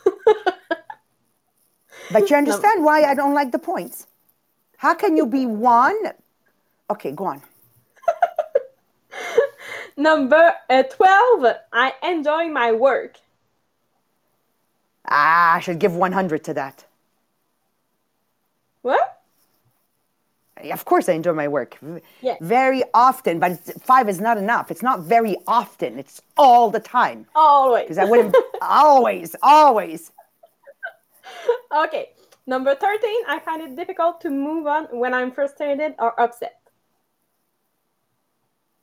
but 2.12 2.30
you 2.30 2.36
understand 2.36 2.82
no. 2.82 2.86
why 2.86 3.04
I 3.04 3.16
don't 3.16 3.34
like 3.34 3.52
the 3.52 3.60
points. 3.60 4.08
How 4.78 4.94
can 4.94 5.16
you 5.16 5.26
be 5.26 5.46
one? 5.46 5.98
Okay, 6.90 7.12
go 7.12 7.26
on. 7.26 7.42
Number 9.98 10.54
uh, 10.70 10.84
12, 10.84 11.56
I 11.72 11.94
enjoy 12.04 12.50
my 12.50 12.74
work. 12.74 13.18
Ah, 15.08 15.56
I 15.56 15.60
should 15.62 15.80
give 15.80 15.96
100 15.96 16.44
to 16.46 16.54
that. 16.56 16.86
What? 18.82 19.15
Of 20.64 20.86
course 20.86 21.10
I 21.10 21.14
enjoy 21.14 21.34
my 21.34 21.48
work. 21.48 21.78
Yes. 22.22 22.38
Very 22.42 22.84
often, 22.94 23.40
but 23.40 23.60
five 23.82 24.08
is 24.10 24.20
not 24.22 24.38
enough. 24.38 24.72
It's 24.72 24.82
not 24.82 25.02
very 25.02 25.36
often. 25.48 26.00
It's 26.00 26.22
all 26.38 26.70
the 26.70 26.80
time. 26.80 27.26
Always. 27.36 27.84
Because 27.84 27.98
I 27.98 28.06
wouldn't 28.06 28.36
always, 28.62 29.36
always. 29.42 30.12
Okay. 31.76 32.10
Number 32.48 32.76
13, 32.76 33.10
I 33.28 33.40
find 33.40 33.62
it 33.62 33.76
difficult 33.76 34.22
to 34.22 34.30
move 34.30 34.68
on 34.68 34.86
when 34.92 35.14
I'm 35.14 35.32
frustrated 35.32 35.96
or 35.98 36.20
upset. 36.20 36.60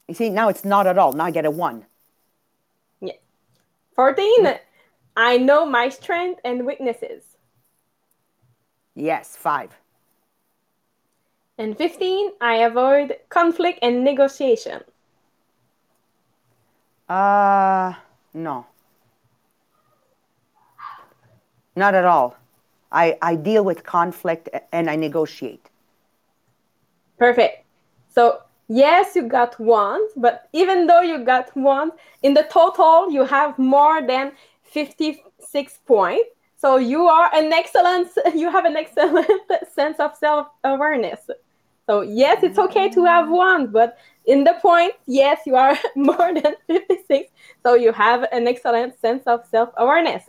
You 0.08 0.14
see, 0.14 0.30
now 0.30 0.48
it's 0.48 0.64
not 0.64 0.86
at 0.86 0.98
all. 0.98 1.12
Now 1.12 1.24
I 1.24 1.30
get 1.30 1.44
a 1.44 1.50
one. 1.50 1.86
Yeah. 3.00 3.12
14, 3.94 4.58
I 5.16 5.38
know 5.38 5.64
my 5.64 5.88
strength 5.88 6.40
and 6.44 6.66
weaknesses. 6.66 7.22
Yes, 8.94 9.36
five. 9.36 9.70
And 11.62 11.78
15, 11.78 12.32
I 12.40 12.54
avoid 12.56 13.18
conflict 13.28 13.78
and 13.82 14.02
negotiation. 14.02 14.82
Uh, 17.08 17.94
no. 18.34 18.66
Not 21.76 21.94
at 21.94 22.04
all. 22.04 22.36
I, 22.90 23.16
I 23.22 23.36
deal 23.36 23.62
with 23.62 23.84
conflict 23.84 24.48
and 24.72 24.90
I 24.90 24.96
negotiate. 24.96 25.70
Perfect. 27.16 27.64
So, 28.08 28.42
yes, 28.66 29.14
you 29.14 29.28
got 29.28 29.60
one, 29.60 30.00
but 30.16 30.48
even 30.52 30.88
though 30.88 31.02
you 31.02 31.24
got 31.24 31.56
one, 31.56 31.92
in 32.24 32.34
the 32.34 32.42
total, 32.50 33.08
you 33.08 33.24
have 33.24 33.56
more 33.56 34.04
than 34.04 34.32
56 34.64 35.78
points. 35.86 36.28
So 36.56 36.78
you 36.78 37.06
are 37.06 37.30
an 37.32 37.52
excellent, 37.52 38.08
you 38.34 38.50
have 38.50 38.64
an 38.64 38.76
excellent 38.76 39.30
sense 39.72 40.00
of 40.00 40.16
self-awareness. 40.16 41.30
So 41.86 42.02
yes, 42.02 42.42
it's 42.42 42.58
okay 42.58 42.88
to 42.90 43.04
have 43.04 43.28
one, 43.28 43.66
but 43.66 43.98
in 44.26 44.44
the 44.44 44.54
point, 44.62 44.94
yes, 45.06 45.40
you 45.46 45.56
are 45.56 45.76
more 45.96 46.32
than 46.32 46.54
56. 46.66 47.30
So 47.62 47.74
you 47.74 47.92
have 47.92 48.26
an 48.32 48.46
excellent 48.46 48.98
sense 49.00 49.24
of 49.26 49.44
self-awareness. 49.50 50.24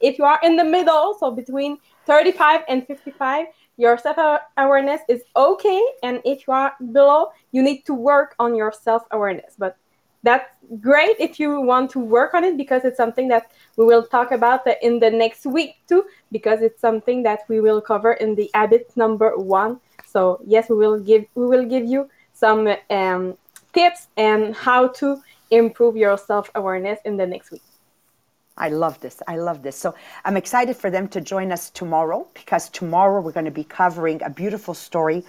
If 0.00 0.18
you 0.18 0.24
are 0.24 0.40
in 0.42 0.56
the 0.56 0.64
middle, 0.64 1.16
so 1.18 1.30
between 1.30 1.78
35 2.06 2.62
and 2.68 2.86
55, 2.86 3.46
your 3.76 3.96
self-awareness 3.98 5.02
is 5.08 5.22
okay. 5.36 5.82
And 6.02 6.20
if 6.24 6.46
you 6.46 6.52
are 6.52 6.74
below, 6.92 7.30
you 7.52 7.62
need 7.62 7.84
to 7.86 7.94
work 7.94 8.34
on 8.38 8.54
your 8.54 8.72
self-awareness. 8.72 9.54
But 9.58 9.76
that's 10.22 10.50
great 10.80 11.16
if 11.20 11.38
you 11.38 11.60
want 11.60 11.90
to 11.92 12.00
work 12.00 12.34
on 12.34 12.42
it 12.42 12.56
because 12.56 12.84
it's 12.84 12.96
something 12.96 13.28
that 13.28 13.52
we 13.76 13.84
will 13.84 14.02
talk 14.02 14.32
about 14.32 14.66
in 14.82 14.98
the 14.98 15.10
next 15.10 15.46
week 15.46 15.76
too, 15.88 16.04
because 16.32 16.62
it's 16.62 16.80
something 16.80 17.22
that 17.22 17.40
we 17.48 17.60
will 17.60 17.80
cover 17.80 18.14
in 18.14 18.34
the 18.34 18.50
habit 18.52 18.90
number 18.96 19.36
one 19.36 19.78
so 20.16 20.40
yes, 20.46 20.70
we 20.70 20.76
will 20.76 20.98
give 20.98 21.26
we 21.34 21.44
will 21.44 21.66
give 21.66 21.84
you 21.84 22.08
some 22.32 22.66
um, 22.88 23.36
tips 23.74 24.08
and 24.16 24.54
how 24.54 24.88
to 25.00 25.20
improve 25.50 25.94
your 25.94 26.16
self 26.16 26.50
awareness 26.54 26.98
in 27.04 27.18
the 27.18 27.26
next 27.26 27.50
week. 27.50 27.66
I 28.56 28.70
love 28.70 28.98
this. 29.00 29.22
I 29.28 29.36
love 29.36 29.62
this. 29.62 29.76
So 29.76 29.94
I'm 30.24 30.38
excited 30.38 30.74
for 30.74 30.88
them 30.88 31.06
to 31.08 31.20
join 31.20 31.52
us 31.52 31.68
tomorrow 31.68 32.26
because 32.32 32.70
tomorrow 32.70 33.20
we're 33.20 33.36
going 33.40 33.52
to 33.52 33.58
be 33.62 33.64
covering 33.64 34.22
a 34.22 34.30
beautiful 34.30 34.72
story 34.72 35.22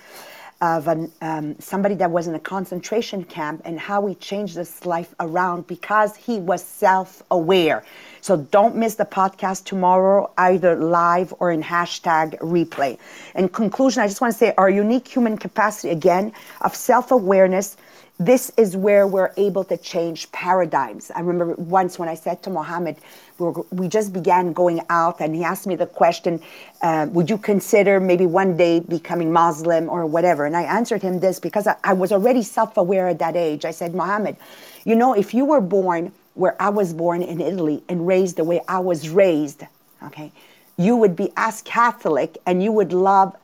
of 0.62 0.88
an, 0.88 1.12
um, 1.22 1.56
somebody 1.60 1.94
that 1.96 2.10
was 2.10 2.28
in 2.28 2.36
a 2.36 2.40
concentration 2.40 3.24
camp 3.24 3.62
and 3.66 3.80
how 3.80 4.06
he 4.08 4.16
changed 4.16 4.56
his 4.56 4.86
life 4.86 5.14
around 5.20 5.68
because 5.68 6.16
he 6.16 6.40
was 6.40 6.64
self 6.64 7.22
aware. 7.30 7.84
So 8.22 8.38
don't 8.38 8.76
miss 8.76 8.96
the 8.96 9.06
podcast 9.06 9.66
tomorrow, 9.66 10.32
either 10.38 10.76
live 10.76 11.34
or 11.40 11.52
in 11.52 11.62
hashtag 11.62 12.38
replay. 12.40 12.98
In 13.36 13.50
conclusion, 13.50 14.02
I 14.02 14.08
just 14.08 14.20
want 14.20 14.34
to 14.34 14.38
say 14.38 14.54
our 14.58 14.70
unique 14.70 15.08
human 15.08 15.38
capacity 15.38 15.90
again 15.90 16.34
of 16.62 16.76
self 16.76 17.12
awareness 17.12 17.78
this 18.20 18.52
is 18.58 18.76
where 18.76 19.06
we're 19.06 19.32
able 19.38 19.64
to 19.66 19.78
change 19.78 20.32
paradigms. 20.32 21.12
I 21.16 21.20
remember 21.20 21.54
once 21.56 22.00
when 22.00 22.10
I 22.10 22.16
said 22.16 22.42
to 22.44 22.50
Mohammed, 22.50 22.98
we 23.38 23.88
just 23.88 24.12
began 24.12 24.54
going 24.54 24.82
out, 24.90 25.22
and 25.22 25.36
he 25.36 25.44
asked 25.44 25.68
me 25.68 25.76
the 25.76 25.86
question, 25.86 26.42
uh, 26.82 27.08
Would 27.12 27.30
you 27.30 27.38
consider 27.38 28.00
maybe 28.00 28.26
one 28.26 28.58
day 28.58 28.80
becoming 28.80 29.32
Muslim 29.32 29.88
or 29.88 30.08
whatever? 30.08 30.46
And 30.48 30.58
I 30.58 30.64
answered 30.64 31.04
him 31.04 31.20
this 31.20 31.40
because 31.40 31.68
I, 31.68 31.76
I 31.84 31.94
was 31.94 32.12
already 32.12 32.42
self 32.42 32.76
aware 32.78 33.08
at 33.08 33.20
that 33.20 33.36
age. 33.36 33.66
I 33.66 33.72
said, 33.72 33.94
Mohammed, 33.94 34.38
you 34.84 34.96
know, 34.96 35.14
if 35.14 35.34
you 35.36 35.46
were 35.46 35.62
born 35.62 36.12
where 36.34 36.60
I 36.60 36.70
was 36.70 36.94
born 36.94 37.22
in 37.22 37.40
Italy 37.40 37.84
and 37.88 38.08
raised 38.08 38.38
the 38.38 38.44
way 38.44 38.62
I 38.68 38.80
was 38.80 39.10
raised, 39.10 39.64
okay, 40.04 40.32
you 40.78 40.96
would 40.96 41.16
be 41.16 41.32
as 41.38 41.62
Catholic 41.64 42.38
and 42.48 42.64
you 42.64 42.72
would 42.72 42.94
love 42.94 43.36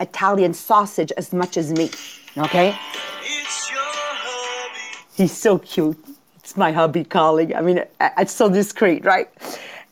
Italian 0.00 0.54
sausage 0.54 1.12
as 1.16 1.32
much 1.32 1.56
as 1.56 1.72
me, 1.72 1.90
okay? 2.36 2.76
He's 5.14 5.36
so 5.36 5.58
cute. 5.58 5.98
It's 6.36 6.56
my 6.56 6.72
hubby 6.72 7.04
calling. 7.04 7.54
I 7.54 7.60
mean, 7.60 7.84
it's 8.18 8.32
so 8.32 8.48
discreet, 8.48 9.04
right? 9.04 9.28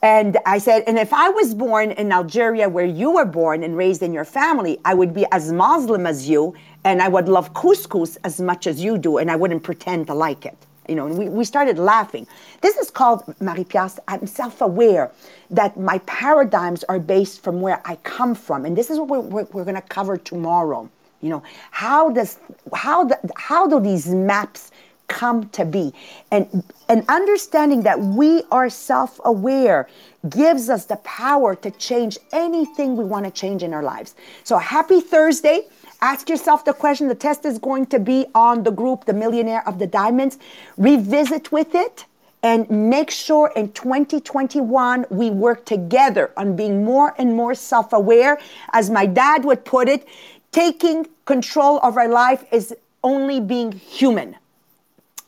And 0.02 0.38
I 0.46 0.59
said, 0.59 0.85
and 0.87 0.98
if 0.98 1.12
I 1.12 1.28
was 1.28 1.54
born 1.54 1.90
in 1.92 2.11
Algeria 2.11 2.68
where 2.68 2.87
you 2.87 3.11
were 3.11 3.26
born 3.26 3.62
and 3.62 3.76
raised 3.76 4.02
in 4.02 4.14
your 4.14 4.24
family, 4.24 4.78
I 4.85 4.94
would 4.94 5.12
be 5.12 5.26
as 5.30 5.52
Muslim 5.52 6.06
as 6.06 6.28
you, 6.28 6.54
and 6.85 7.02
I 7.02 7.09
would 7.09 7.28
love 7.28 7.52
couscous 7.52 8.16
as 8.24 8.40
much 8.40 8.66
as 8.66 8.83
you 8.83 8.96
do, 8.96 9.18
and 9.18 9.30
I 9.30 9.37
wouldn't 9.37 9.62
pretend 9.62 10.06
to 10.06 10.14
like 10.14 10.46
it. 10.46 10.56
you 10.90 10.96
know, 10.96 11.06
and 11.06 11.16
we, 11.16 11.28
we 11.28 11.44
started 11.44 11.78
laughing. 11.78 12.26
This 12.61 12.76
is 12.76 12.90
called, 12.90 13.22
Marie-Pierre, 13.40 13.90
I'm 14.09 14.26
self-aware 14.26 15.12
that 15.50 15.78
my 15.78 15.98
paradigms 15.98 16.83
are 16.85 16.98
based 16.98 17.42
from 17.44 17.61
where 17.61 17.80
I 17.85 17.94
come 17.96 18.35
from. 18.35 18.66
And 18.66 18.76
this 18.76 18.90
is 18.90 18.98
what 18.98 19.09
we're, 19.09 19.20
we're, 19.20 19.48
we're 19.52 19.64
going 19.64 19.76
to 19.76 19.83
cover 19.83 20.16
tomorrow. 20.16 20.90
You 21.22 21.28
know, 21.30 21.42
how 21.70 22.11
does, 22.11 22.38
how, 22.74 23.04
the, 23.04 23.18
how 23.37 23.68
do 23.68 23.78
these 23.78 24.09
maps 24.09 24.69
come 25.11 25.49
to 25.51 25.64
be. 25.64 25.92
And 26.31 26.64
and 26.88 27.05
understanding 27.09 27.83
that 27.83 28.01
we 28.01 28.42
are 28.51 28.70
self-aware 28.70 29.88
gives 30.29 30.70
us 30.70 30.87
the 30.87 30.96
power 30.96 31.55
to 31.57 31.70
change 31.73 32.18
anything 32.33 32.96
we 32.96 33.05
want 33.05 33.27
to 33.27 33.31
change 33.31 33.62
in 33.62 33.75
our 33.75 33.83
lives. 33.83 34.14
So 34.44 34.57
happy 34.57 35.01
thursday. 35.01 35.66
Ask 36.01 36.31
yourself 36.31 36.64
the 36.64 36.73
question 36.73 37.09
the 37.09 37.14
test 37.14 37.44
is 37.44 37.59
going 37.59 37.87
to 37.87 37.99
be 37.99 38.27
on 38.35 38.62
the 38.62 38.70
group 38.70 39.05
the 39.05 39.12
millionaire 39.12 39.66
of 39.68 39.79
the 39.79 39.87
diamonds. 39.87 40.38
Revisit 40.79 41.53
with 41.53 41.75
it 41.75 42.07
and 42.42 42.70
make 42.70 43.11
sure 43.11 43.53
in 43.55 43.70
2021 43.73 45.05
we 45.11 45.29
work 45.31 45.66
together 45.66 46.33
on 46.38 46.57
being 46.57 46.85
more 46.85 47.14
and 47.18 47.37
more 47.37 47.55
self-aware. 47.55 48.38
As 48.73 48.88
my 48.88 49.05
dad 49.05 49.44
would 49.44 49.64
put 49.64 49.88
it 49.88 50.07
taking 50.53 51.07
control 51.27 51.79
of 51.83 51.96
our 51.96 52.09
life 52.09 52.44
is 52.51 52.75
only 53.05 53.40
being 53.40 53.73
human 53.73 54.37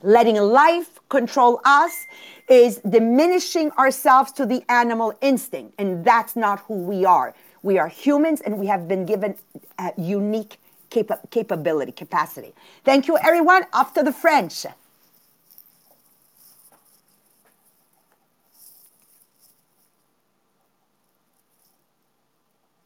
letting 0.03 0.37
life 0.37 1.01
control 1.09 1.61
us 1.65 2.07
is 2.49 2.79
diminishing 2.89 3.71
ourselves 3.73 4.33
to 4.33 4.47
the 4.47 4.63
animal 4.69 5.15
instinct. 5.21 5.75
And 5.79 6.05
that's 6.05 6.37
not 6.37 6.61
who 6.61 6.75
we 6.75 7.05
are. 7.05 7.35
We 7.63 7.79
are 7.79 7.89
humans 7.89 8.41
and 8.41 8.59
we 8.59 8.67
have 8.67 8.89
been 8.89 9.07
given 9.07 9.37
a 9.79 9.93
unique 9.97 10.59
capa- 10.91 11.21
capability, 11.31 11.93
capacity. 11.93 12.55
Thank 12.85 13.09
you, 13.09 13.17
everyone. 13.19 13.65
After 13.73 14.03
the 14.03 14.13
French. 14.13 14.67